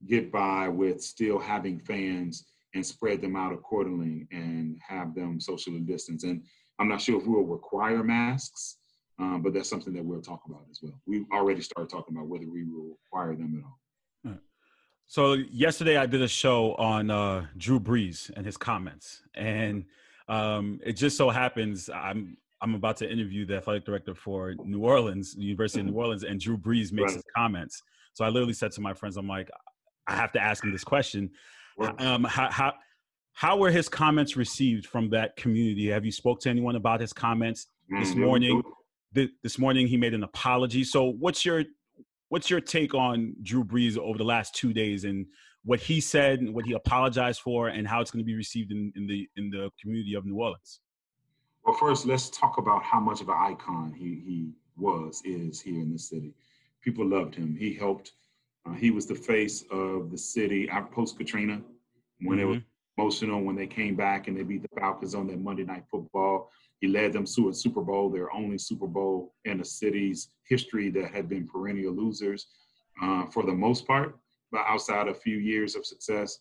[0.06, 5.80] get by with still having fans and spread them out accordingly and have them socially
[5.80, 6.24] distance.
[6.24, 6.42] And
[6.78, 8.78] I'm not sure if we'll require masks,
[9.18, 11.00] um, but that's something that we'll talk about as well.
[11.06, 13.78] We've already started talking about whether we will require them at all.
[15.10, 19.84] So yesterday I did a show on uh, Drew Brees and his comments, and
[20.28, 24.80] um, it just so happens I'm I'm about to interview the athletic director for New
[24.80, 27.14] Orleans, University of New Orleans, and Drew Brees makes right.
[27.14, 27.82] his comments.
[28.12, 29.48] So I literally said to my friends, I'm like,
[30.06, 31.30] I have to ask him this question.
[31.98, 32.72] Um, how, how
[33.32, 35.88] how were his comments received from that community?
[35.88, 38.20] Have you spoke to anyone about his comments this mm-hmm.
[38.20, 38.62] morning?
[39.12, 40.84] This morning he made an apology.
[40.84, 41.64] So what's your
[42.28, 45.26] what's your take on Drew Brees over the last two days and
[45.64, 48.72] what he said and what he apologized for and how it's going to be received
[48.72, 50.80] in, in the in the community of New Orleans?
[51.70, 55.80] Well, first, let's talk about how much of an icon he he was is here
[55.80, 56.34] in the city.
[56.82, 57.54] People loved him.
[57.56, 58.10] He helped.
[58.66, 61.62] Uh, he was the face of the city post Katrina
[62.22, 62.40] when mm-hmm.
[62.40, 62.58] it was
[62.98, 66.50] emotional when they came back and they beat the Falcons on that Monday Night Football.
[66.80, 70.90] He led them to a Super Bowl, their only Super Bowl in the city's history
[70.90, 72.48] that had been perennial losers
[73.00, 74.18] uh, for the most part,
[74.50, 76.40] but outside a few years of success.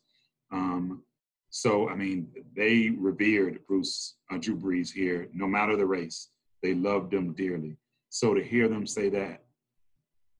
[0.51, 1.03] Um,
[1.49, 6.29] so, I mean, they revered Bruce, uh, Drew Brees here, no matter the race.
[6.61, 7.77] They loved him dearly.
[8.09, 9.43] So to hear them say that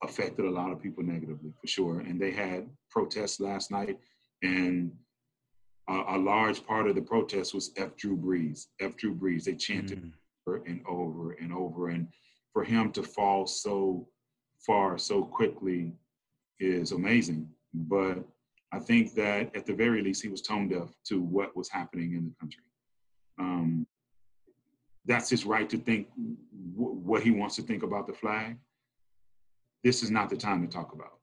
[0.02, 2.00] affected a lot of people negatively, for sure.
[2.00, 3.98] And they had protests last night,
[4.42, 4.92] and
[5.88, 7.96] a, a, large part of the protest was F.
[7.96, 8.96] Drew Brees, F.
[8.96, 9.44] Drew Brees.
[9.44, 10.12] They chanted mm.
[10.46, 11.88] over and over and over.
[11.88, 12.08] And
[12.52, 14.08] for him to fall so
[14.66, 15.92] far so quickly
[16.60, 17.48] is amazing.
[17.74, 18.24] But
[18.72, 22.14] I think that at the very least, he was tone deaf to what was happening
[22.14, 22.62] in the country.
[23.38, 23.86] Um,
[25.06, 26.08] that's his right to think
[26.76, 28.56] w- what he wants to think about the flag.
[29.82, 31.18] This is not the time to talk about.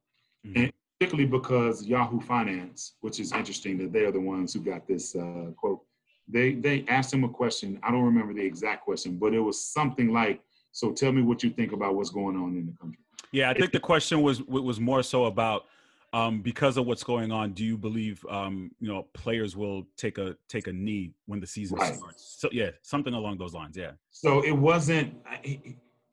[0.46, 0.64] Mm-hmm.
[0.64, 4.88] And particularly because Yahoo Finance, which is interesting that they are the ones who got
[4.88, 5.82] this uh, quote.
[6.28, 7.80] They they asked him a question.
[7.84, 10.42] I don't remember the exact question, but it was something like,
[10.74, 13.00] "So tell me what you think about what's going on in the country."
[13.32, 15.66] Yeah, I think the question was was more so about
[16.14, 20.18] Um, because of what's going on, do you believe um, you know players will take
[20.18, 21.96] a take a knee when the season Right.
[21.96, 22.36] starts?
[22.40, 23.76] So yeah, something along those lines.
[23.76, 23.92] Yeah.
[24.12, 25.14] So it wasn't.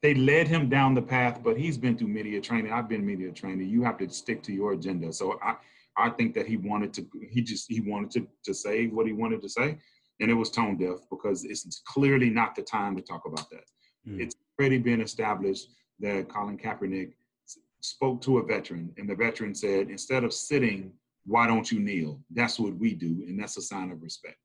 [0.02, 2.72] They led him down the path, but he's been through media training.
[2.72, 3.68] I've been media training.
[3.68, 5.12] You have to stick to your agenda.
[5.12, 5.54] So I,
[5.96, 7.06] I think that he wanted to.
[7.30, 9.78] He just he wanted to to say what he wanted to say,
[10.20, 13.64] and it was tone deaf because it's clearly not the time to talk about that.
[14.06, 14.20] Mm.
[14.20, 15.68] It's already been established
[16.00, 17.12] that Colin Kaepernick
[17.84, 20.92] spoke to a veteran, and the veteran said, instead of sitting,
[21.26, 22.18] why don't you kneel?
[22.30, 24.38] That's what we do, and that's a sign of respect.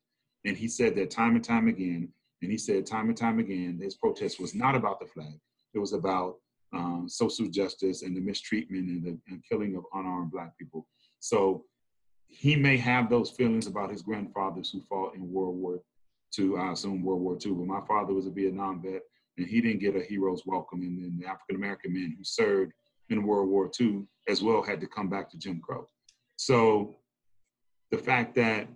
[0.45, 2.09] And he said that time and time again.
[2.41, 5.39] And he said time and time again, his protest was not about the flag.
[5.73, 6.35] It was about
[6.73, 10.87] um, social justice and the mistreatment and the and killing of unarmed black people.
[11.19, 11.65] So
[12.27, 15.79] he may have those feelings about his grandfathers who fought in World War
[16.37, 17.53] II, I assume World War II.
[17.53, 19.01] But my father was a Vietnam vet,
[19.37, 20.81] and he didn't get a hero's welcome.
[20.81, 22.71] And then the African American men who served
[23.09, 25.87] in World War II as well had to come back to Jim Crow.
[26.37, 26.97] So
[27.91, 28.67] the fact that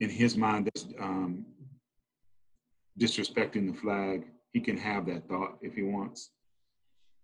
[0.00, 1.44] in his mind that's um,
[2.98, 6.30] disrespecting the flag, he can have that thought if he wants.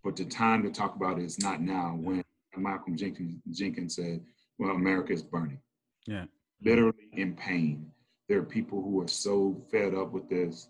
[0.04, 2.22] But the time to talk about it is not now when
[2.56, 4.20] Malcolm Jenkins, Jenkins said,
[4.58, 5.60] well, America is burning.
[6.06, 6.24] Yeah.
[6.62, 7.90] Literally in pain.
[8.28, 10.68] There are people who are so fed up with this,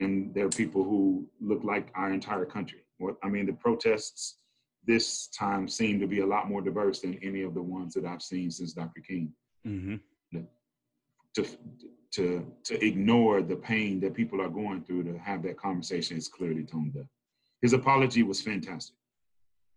[0.00, 2.80] and there are people who look like our entire country.
[2.98, 4.37] What I mean, the protests
[4.88, 8.04] this time seem to be a lot more diverse than any of the ones that
[8.04, 9.00] I've seen since Dr.
[9.00, 9.32] King
[9.64, 9.96] hmm
[11.34, 11.44] to
[12.10, 16.28] to to ignore the pain that people are going through to have that conversation is
[16.28, 17.06] clearly tone deaf.
[17.62, 18.96] His apology was fantastic.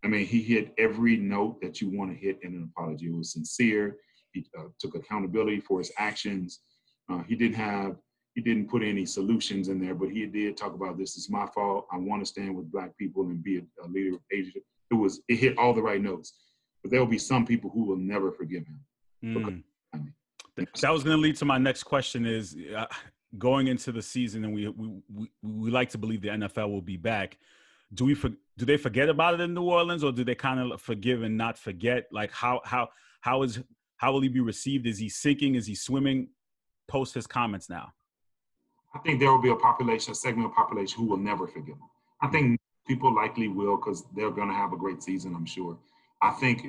[0.03, 3.07] I mean, he hit every note that you want to hit in an apology.
[3.07, 3.97] It was sincere.
[4.33, 6.61] He uh, took accountability for his actions.
[7.09, 7.97] Uh, he didn't have
[8.33, 11.45] he didn't put any solutions in there, but he did talk about this is my
[11.53, 11.85] fault.
[11.91, 14.59] I want to stand with black people and be a, a leader of Asia.
[14.91, 16.33] It was it hit all the right notes.
[16.81, 18.79] But there will be some people who will never forgive him.
[19.23, 19.63] Mm.
[19.93, 22.85] I mean, That was going to lead to my next question: Is uh,
[23.37, 26.81] going into the season, and we, we we we like to believe the NFL will
[26.81, 27.37] be back.
[27.93, 30.59] Do we for, do they forget about it in New Orleans, or do they kind
[30.59, 32.07] of forgive and not forget?
[32.11, 32.89] Like how how
[33.21, 33.59] how is
[33.97, 34.87] how will he be received?
[34.87, 35.55] Is he sinking?
[35.55, 36.29] Is he swimming?
[36.87, 37.93] Post his comments now.
[38.93, 41.75] I think there will be a population, a segment of population who will never forgive
[41.75, 41.89] him.
[42.21, 45.77] I think people likely will because they're going to have a great season, I'm sure.
[46.21, 46.67] I think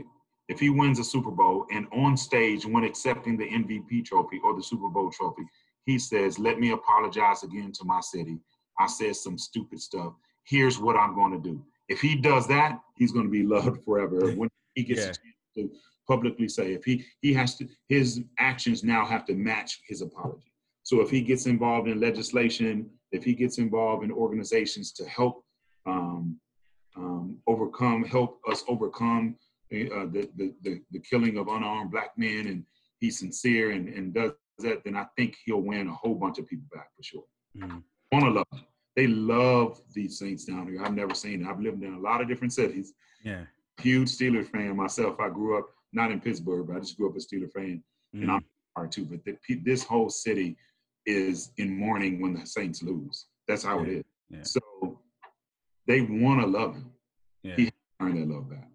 [0.49, 4.55] if he wins a Super Bowl and on stage when accepting the MVP trophy or
[4.55, 5.43] the Super Bowl trophy,
[5.85, 8.39] he says, Let me apologize again to my city.
[8.79, 10.15] I said some stupid stuff.
[10.45, 11.63] Here's what I'm going to do.
[11.89, 14.31] If he does that, he's going to be loved forever.
[14.31, 15.05] When he gets Yeah.
[15.05, 15.19] a chance
[15.57, 15.71] to
[16.09, 20.53] publicly say, if he he has to, his actions now have to match his apology.
[20.85, 25.45] So if he gets involved in legislation, if he gets involved in organizations to help
[27.73, 29.37] overcome, help us overcome
[29.73, 32.65] uh, the, the, the, the killing of unarmed black men, and
[33.01, 36.47] he's sincere and, and does that, then I think he'll win a whole bunch of
[36.47, 37.25] people back for sure.
[37.57, 37.83] Mhm.
[38.13, 38.61] Want to love him.
[38.95, 40.83] They love these Saints down here.
[40.85, 41.49] I've never seen it.
[41.49, 42.93] I've lived in a lot of different cities.
[43.25, 43.45] Yeah.
[43.81, 45.19] Huge Steelers fan myself.
[45.19, 48.25] I grew up not in Pittsburgh, but I just grew up a Steeler fan and
[48.25, 48.31] Mhm.
[48.31, 48.45] I'm
[48.75, 49.07] part too.
[49.07, 50.57] But the, this whole city
[51.07, 53.27] is in mourning when the Saints lose.
[53.49, 54.05] That's how it Yeah, is.
[54.29, 54.43] yeah.
[54.43, 55.01] So
[55.87, 56.93] they want to love him.
[57.43, 57.57] Yeah.
[57.57, 58.69] He earned that love back.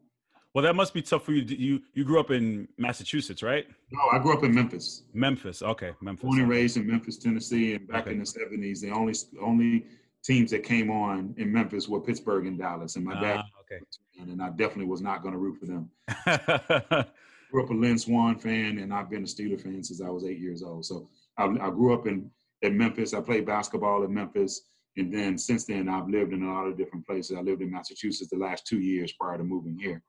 [0.53, 1.43] Well, that must be tough for you.
[1.43, 3.67] You you grew up in Massachusetts, right?
[3.91, 5.03] No, I grew up in Memphis.
[5.13, 5.61] Memphis.
[5.61, 6.23] Okay, Memphis.
[6.23, 8.13] Born and raised in Memphis, Tennessee, and back Okay.
[8.13, 9.85] in the '70s, the only only
[10.23, 12.95] teams that came on in Memphis were Pittsburgh and Dallas.
[12.95, 13.83] And my dad, Ah, okay.
[14.19, 15.89] and I definitely was not going to root for them.
[17.51, 20.25] grew up a Lynn Swann fan, and I've been a Steeler fan since I was
[20.25, 20.85] eight years old.
[20.85, 21.07] So
[21.37, 22.31] I, I grew up in
[22.63, 23.13] in Memphis.
[23.13, 24.61] I played basketball in Memphis,
[24.97, 27.37] and then since then I've lived in a lot of different places.
[27.37, 30.03] I lived in Massachusetts the last two years prior to moving here.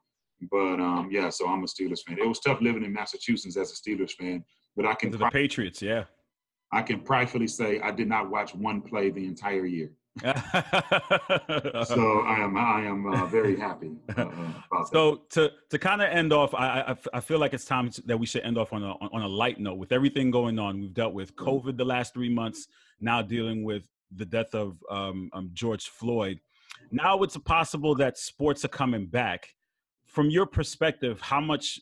[0.50, 2.18] But um, yeah, so I'm a Steelers fan.
[2.18, 4.44] It was tough living in Massachusetts as a Steelers fan,
[4.76, 6.04] but I can the pri- Patriots, yeah.
[6.72, 9.90] I can pridefully say I did not watch one play the entire year.
[11.84, 14.84] So I am I am uh, very happy uh.
[14.90, 18.18] So to to kind of end off, I, I I feel like it's time that
[18.18, 19.78] we should end off on a on a light note.
[19.78, 22.66] With everything going on, we've dealt with COVID the last three months.
[23.00, 23.84] Now dealing with
[24.14, 26.40] the death of um, um, George Floyd.
[26.90, 29.54] Now it's possible that sports are coming back.
[30.06, 31.80] From your perspective, how much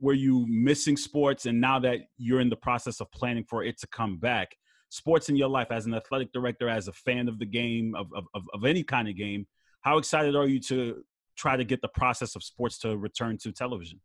[0.00, 3.78] were you missing sports, and now that you're in the process of planning for it
[3.80, 4.56] to come back,
[4.88, 8.06] sports in your life as an athletic director, as a fan of the game of
[8.14, 9.46] of, of, of any kind of game,
[9.80, 11.04] how excited are you to
[11.36, 14.00] try to get the process of sports to return to television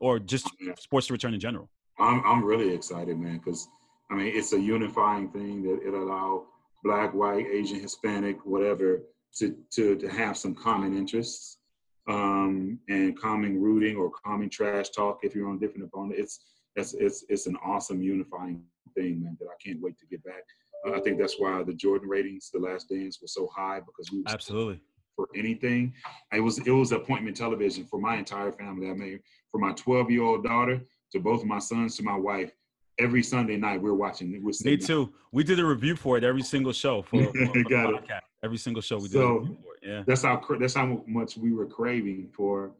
[0.00, 0.48] or just
[0.78, 1.70] sports to return in general?
[1.98, 3.68] I'm I'm really excited, man, because
[4.10, 6.46] I mean it's a unifying thing that it allow
[6.84, 9.02] black, white, Asian, Hispanic, whatever,
[9.38, 11.58] to to to have some common interests.
[12.06, 16.18] um, and common rooting or common trash talk if you're on different opponent.
[16.18, 16.38] It's
[16.76, 18.62] it's it's it's an awesome unifying
[18.94, 19.36] thing, man.
[19.40, 20.44] That I can't wait to get back.
[20.86, 24.12] Uh, I think that's why the Jordan ratings, The Last Dance, was so high because
[24.12, 24.80] we absolutely
[25.16, 25.94] for anything.
[26.32, 28.90] It was it was appointment television for my entire family.
[28.90, 29.20] I mean,
[29.50, 30.82] for my 12 year old daughter
[31.12, 32.52] to both my sons to my wife.
[32.98, 34.30] Every Sunday night we're watching.
[34.42, 35.12] We're Me too.
[35.32, 38.04] We did a review for it every single show for, for, for Got it.
[38.42, 39.12] Every single show we did.
[39.12, 39.48] So
[39.82, 42.72] Yeah, that's how that's how much we were craving for,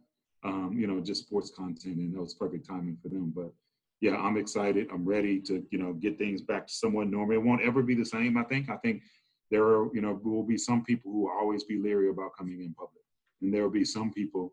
[0.44, 3.32] um, you know, just sports content, and that was perfect timing for them.
[3.34, 3.52] But
[4.00, 4.88] yeah, I'm excited.
[4.92, 7.36] I'm ready to you know get things back to somewhat normal.
[7.36, 8.36] It won't ever be the same.
[8.36, 8.70] I think.
[8.70, 9.02] I think
[9.50, 12.60] there are you know will be some people who will always be leery about coming
[12.60, 13.04] in public,
[13.40, 14.52] and there will be some people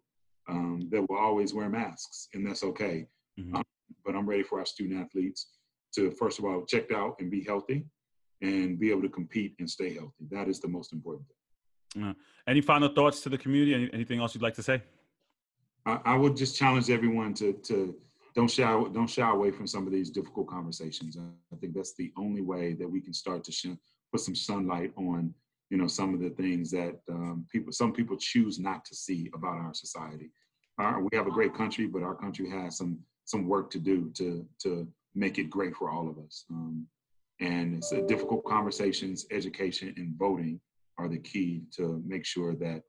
[0.49, 3.07] um, that will always wear masks, and that's okay.
[3.39, 3.55] Mm-hmm.
[3.57, 3.63] Um,
[4.05, 5.47] but I'm ready for our student athletes
[5.95, 7.85] to first of all check out and be healthy,
[8.41, 10.25] and be able to compete and stay healthy.
[10.31, 12.03] That is the most important thing.
[12.03, 12.13] Uh,
[12.47, 13.73] any final thoughts to the community?
[13.73, 14.81] Any, anything else you'd like to say?
[15.85, 17.95] I, I would just challenge everyone to to
[18.33, 21.17] don't shy don't shy away from some of these difficult conversations.
[21.17, 23.77] I think that's the only way that we can start to sh-
[24.11, 25.33] put some sunlight on
[25.69, 29.29] you know some of the things that um, people some people choose not to see
[29.33, 30.31] about our society.
[30.77, 34.11] Our, we have a great country, but our country has some some work to do
[34.15, 36.45] to to make it great for all of us.
[36.49, 36.87] Um,
[37.39, 40.59] and it's a difficult conversations, education, and voting
[40.97, 42.83] are the key to make sure that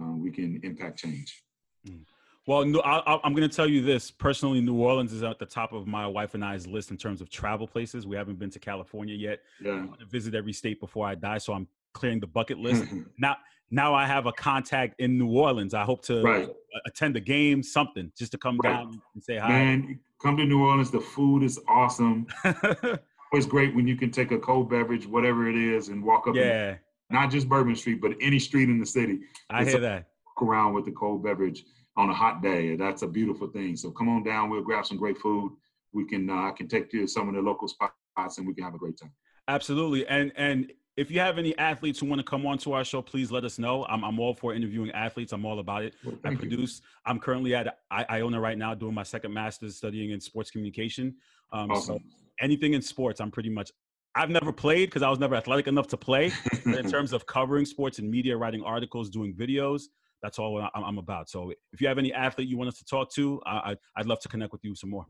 [0.00, 1.44] uh, we can impact change.
[1.86, 2.04] Mm.
[2.46, 4.62] Well, no, I, am going to tell you this personally.
[4.62, 7.28] New Orleans is at the top of my wife and I's list in terms of
[7.28, 8.06] travel places.
[8.06, 9.40] We haven't been to California yet.
[9.62, 9.72] Yeah.
[9.72, 12.84] I want to visit every state before I die, so I'm clearing the bucket list.
[13.18, 13.36] now,
[13.70, 15.74] now I have a contact in New Orleans.
[15.74, 16.48] I hope to right.
[16.86, 18.72] Attend a game, something, just to come right.
[18.72, 19.48] down and say hi.
[19.48, 20.90] Man, come to New Orleans.
[20.90, 22.26] The food is awesome.
[23.32, 26.34] It's great when you can take a cold beverage, whatever it is, and walk up.
[26.34, 26.70] Yeah.
[26.70, 26.78] In,
[27.10, 29.20] not just Bourbon Street, but any street in the city.
[29.50, 30.06] I hear that.
[30.26, 31.64] Walk around with the cold beverage
[31.96, 32.76] on a hot day.
[32.76, 33.76] That's a beautiful thing.
[33.76, 34.50] So come on down.
[34.50, 35.52] We'll grab some great food.
[35.92, 38.54] We can uh, I can take you to some of the local spots and we
[38.54, 39.12] can have a great time.
[39.48, 40.06] Absolutely.
[40.06, 43.00] And and if you have any athletes who want to come on to our show,
[43.00, 43.86] please let us know.
[43.88, 45.32] I'm, I'm all for interviewing athletes.
[45.32, 45.94] I'm all about it.
[46.04, 46.80] Well, I produce.
[46.80, 46.86] You.
[47.06, 51.14] I'm currently at I, Iona right now doing my second master's studying in sports communication.
[51.52, 51.98] Um, awesome.
[51.98, 52.04] So
[52.40, 53.70] anything in sports, I'm pretty much.
[54.16, 56.32] I've never played because I was never athletic enough to play.
[56.64, 59.82] but in terms of covering sports and media, writing articles, doing videos,
[60.20, 61.30] that's all I'm about.
[61.30, 64.18] So if you have any athlete you want us to talk to, I, would love
[64.20, 65.06] to connect with you some more.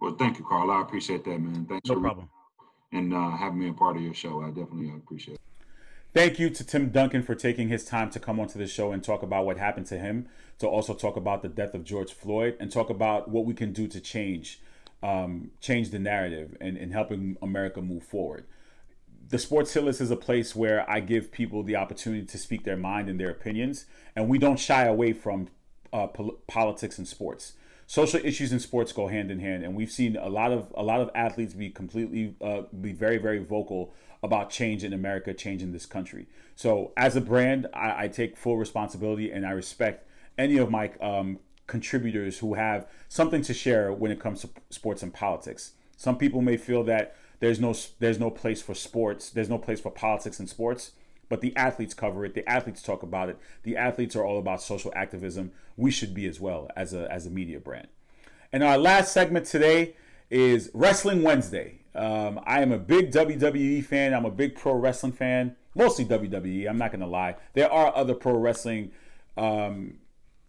[0.00, 0.70] Well, thank you, Carl.
[0.70, 1.66] I appreciate that, man.
[1.66, 1.86] Thanks.
[1.90, 2.30] No problem.
[2.92, 5.40] And uh, having me a part of your show, I definitely appreciate it.
[6.14, 9.04] Thank you to Tim Duncan for taking his time to come onto the show and
[9.04, 10.28] talk about what happened to him,
[10.58, 13.72] to also talk about the death of George Floyd, and talk about what we can
[13.72, 14.60] do to change,
[15.02, 18.46] um, change the narrative and, and helping America move forward
[19.28, 22.76] the Sports Hit is a place where I give people the opportunity to speak their
[22.76, 25.48] mind and their opinions, and we don't shy away from
[25.92, 27.54] uh, pol- politics and sports.
[27.86, 30.82] Social issues in sports go hand in hand, and we've seen a lot of a
[30.82, 35.62] lot of athletes be completely uh, be very very vocal about change in America, change
[35.62, 36.26] in this country.
[36.56, 40.90] So as a brand, I, I take full responsibility, and I respect any of my
[41.00, 45.72] um, contributors who have something to share when it comes to sports and politics.
[45.96, 49.30] Some people may feel that there's no there's no place for sports.
[49.30, 50.92] There's no place for politics in sports.
[51.28, 52.34] But the athletes cover it.
[52.34, 53.38] The athletes talk about it.
[53.64, 55.52] The athletes are all about social activism.
[55.76, 57.88] We should be as well as a as a media brand.
[58.52, 59.96] And our last segment today
[60.30, 61.80] is Wrestling Wednesday.
[61.94, 64.12] Um, I am a big WWE fan.
[64.12, 66.68] I'm a big pro wrestling fan, mostly WWE.
[66.68, 67.36] I'm not gonna lie.
[67.54, 68.92] There are other pro wrestling
[69.36, 69.94] um,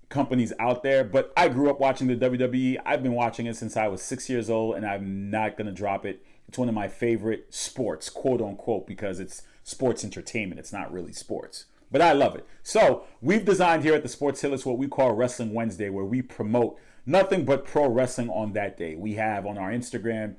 [0.10, 2.78] companies out there, but I grew up watching the WWE.
[2.86, 6.06] I've been watching it since I was six years old, and I'm not gonna drop
[6.06, 6.24] it.
[6.50, 10.60] It's one of my favorite sports, quote unquote, because it's sports entertainment.
[10.60, 11.66] It's not really sports.
[11.92, 12.46] But I love it.
[12.64, 16.22] So we've designed here at the Sports List what we call Wrestling Wednesday, where we
[16.22, 18.96] promote nothing but pro wrestling on that day.
[18.96, 20.36] We have on our Instagram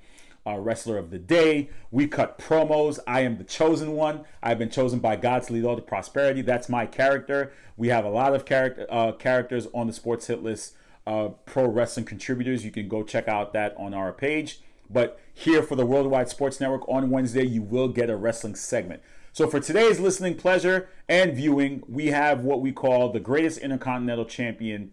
[0.46, 1.68] our wrestler of the day.
[1.90, 2.98] We cut promos.
[3.06, 4.24] I am the chosen one.
[4.42, 6.40] I've been chosen by God to lead all to prosperity.
[6.40, 7.52] That's my character.
[7.76, 10.74] We have a lot of character uh, characters on the Sports Hit List.
[11.06, 12.64] Uh, pro wrestling contributors.
[12.64, 14.60] You can go check out that on our page.
[14.90, 19.02] But here for the Worldwide Sports Network on Wednesday, you will get a wrestling segment.
[19.38, 24.24] So for today's listening pleasure and viewing, we have what we call the greatest intercontinental
[24.24, 24.90] champion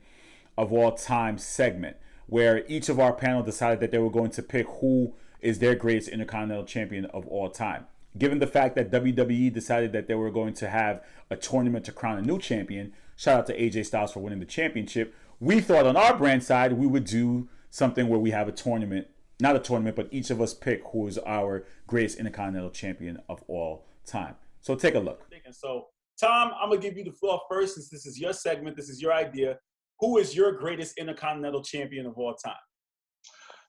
[0.55, 4.43] of all time segment, where each of our panel decided that they were going to
[4.43, 7.87] pick who is their greatest intercontinental champion of all time.
[8.19, 11.91] Given the fact that WWE decided that they were going to have a tournament to
[11.91, 15.87] crown a new champion, shout out to AJ Styles for winning the championship, we thought
[15.87, 19.07] on our brand side we would do something where we have a tournament
[19.39, 23.43] not a tournament, but each of us pick who is our greatest intercontinental champion of
[23.49, 24.35] all time.
[24.61, 25.21] So take a look.
[25.51, 25.87] So,
[26.19, 29.01] Tom, I'm gonna give you the floor first, since this is your segment, this is
[29.01, 29.57] your idea.
[29.99, 32.55] who is your greatest Intercontinental Champion of all time?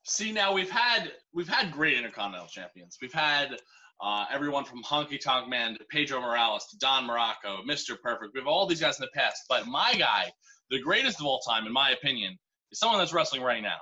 [0.08, 2.96] See, now we've had we've had great Intercontinental champions.
[3.02, 3.56] We've had
[4.00, 8.00] uh, everyone from Honky Tonk Man to Pedro Morales to Don Muraco, Mr.
[8.00, 8.32] Perfect.
[8.32, 10.30] We have all these guys in the past, but my guy,
[10.70, 12.38] the greatest of all time, in my opinion,
[12.70, 13.78] is someone that's wrestling right now,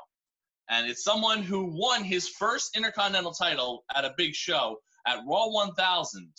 [0.71, 5.49] and it's someone who won his first Intercontinental title at a big show at Raw
[5.49, 6.33] 1000.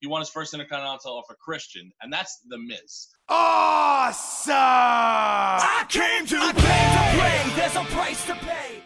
[0.00, 3.08] He won his first Intercontinental title off a Christian, and that's The Miz.
[3.28, 4.54] Awesome!
[4.56, 6.62] I came to I came
[6.98, 7.42] to play.
[7.56, 8.82] There's a price to pay.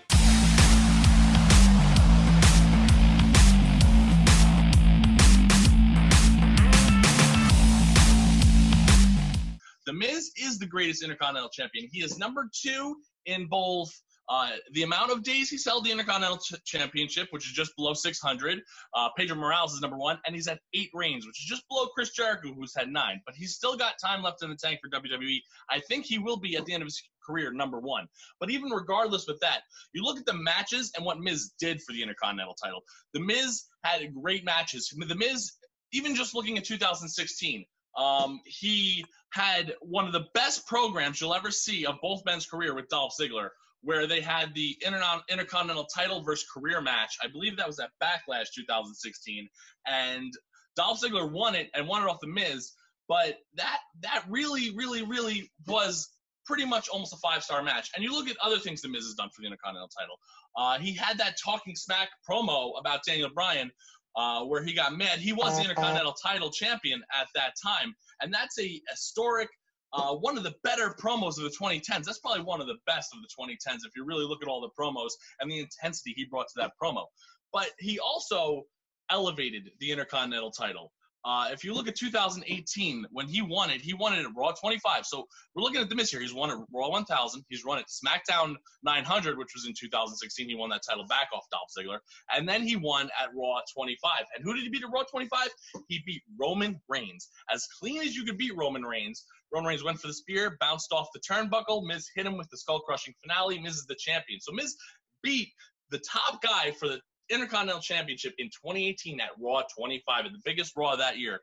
[9.86, 11.88] The Miz is the greatest Intercontinental Champion.
[11.92, 13.90] He is number two in both
[14.28, 17.94] uh, the amount of days he's held the Intercontinental Ch- Championship, which is just below
[17.94, 18.60] 600.
[18.94, 21.86] Uh, Pedro Morales is number one, and he's at eight reigns, which is just below
[21.86, 23.20] Chris Jericho, who's had nine.
[23.24, 25.38] But he's still got time left in the tank for WWE.
[25.70, 28.08] I think he will be at the end of his career number one.
[28.40, 29.60] But even regardless with that,
[29.92, 32.82] you look at the matches and what Miz did for the Intercontinental title.
[33.14, 34.92] The Miz had great matches.
[34.96, 35.52] The Miz,
[35.92, 37.64] even just looking at 2016,
[37.96, 42.74] um, he had one of the best programs you'll ever see of both men's career
[42.74, 43.48] with Dolph Ziggler,
[43.86, 47.16] where they had the Interna- Intercontinental title versus career match.
[47.22, 49.48] I believe that was at Backlash 2016,
[49.86, 50.32] and
[50.74, 52.72] Dolph Ziggler won it and won it off the Miz.
[53.08, 56.08] But that that really, really, really was
[56.46, 57.90] pretty much almost a five star match.
[57.94, 60.16] And you look at other things the Miz has done for the Intercontinental title.
[60.56, 63.70] Uh, he had that talking smack promo about Daniel Bryan,
[64.16, 65.20] uh, where he got mad.
[65.20, 69.48] He was the Intercontinental title champion at that time, and that's a historic.
[69.92, 72.04] Uh, one of the better promos of the 2010s.
[72.04, 74.60] That's probably one of the best of the 2010s if you really look at all
[74.60, 75.10] the promos
[75.40, 77.04] and the intensity he brought to that promo.
[77.52, 78.64] But he also
[79.10, 80.92] elevated the Intercontinental title.
[81.26, 84.52] Uh, if you look at 2018, when he won it, he won it at Raw
[84.52, 85.04] 25.
[85.04, 86.20] So we're looking at the Miz here.
[86.20, 87.44] He's won at Raw 1000.
[87.48, 90.48] He's run at SmackDown 900, which was in 2016.
[90.48, 91.98] He won that title back off Dolph Ziggler.
[92.32, 94.24] And then he won at Raw 25.
[94.36, 95.48] And who did he beat at Raw 25?
[95.88, 97.28] He beat Roman Reigns.
[97.52, 100.92] As clean as you could beat Roman Reigns, Roman Reigns went for the spear, bounced
[100.92, 101.86] off the turnbuckle.
[101.86, 103.60] Miz hit him with the skull crushing finale.
[103.60, 104.40] Miz is the champion.
[104.40, 104.76] So Miz
[105.22, 105.48] beat
[105.90, 110.72] the top guy for the Intercontinental Championship in 2018 at Raw 25, at the biggest
[110.76, 111.40] Raw that year.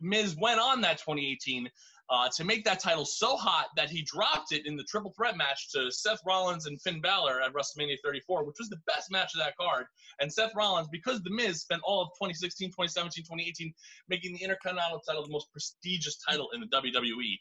[0.00, 1.68] Miz went on that 2018
[2.10, 5.36] uh, to make that title so hot that he dropped it in the triple threat
[5.36, 9.34] match to Seth Rollins and Finn Balor at WrestleMania 34, which was the best match
[9.34, 9.84] of that card.
[10.20, 13.74] And Seth Rollins, because The Miz spent all of 2016, 2017, 2018
[14.08, 16.68] making the Intercontinental title the most prestigious title in the.
[16.78, 17.38] WWE.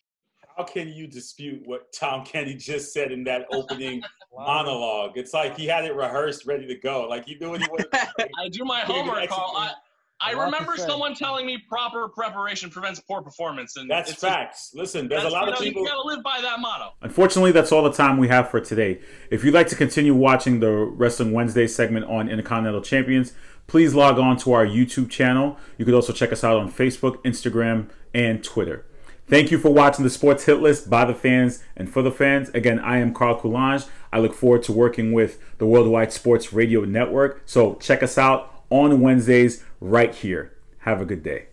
[0.55, 4.01] How can you dispute what Tom Kenny just said in that opening
[4.35, 5.11] monologue?
[5.15, 7.07] It's like he had it rehearsed, ready to go.
[7.07, 7.85] Like he knew what he was.
[7.93, 9.53] I do my homework, Carl.
[9.55, 9.73] I,
[10.19, 14.11] I A lot to remember someone telling me proper preparation prevents poor performance, and That's
[14.11, 14.71] it's facts.
[14.73, 15.83] Listen, there's a lot you of know, people.
[15.83, 16.93] You gotta live by that motto.
[17.01, 18.99] Unfortunately, that's all the time we have for today.
[19.29, 23.33] If you'd like to continue watching the Wrestling Wednesday segment on Intercontinental Champions,
[23.67, 25.57] please log on to our YouTube channel.
[25.77, 28.85] You could also check us out on Facebook, Instagram, and Twitter.
[29.27, 32.49] Thank you for watching the Sports Hit List by the fans and for the fans.
[32.49, 33.87] Again, I am Carl Coulange.
[34.11, 37.43] I look forward to working with the Worldwide Sports Radio Network.
[37.45, 40.53] So check us out on Wednesdays right here.
[40.79, 41.47] Have a good day.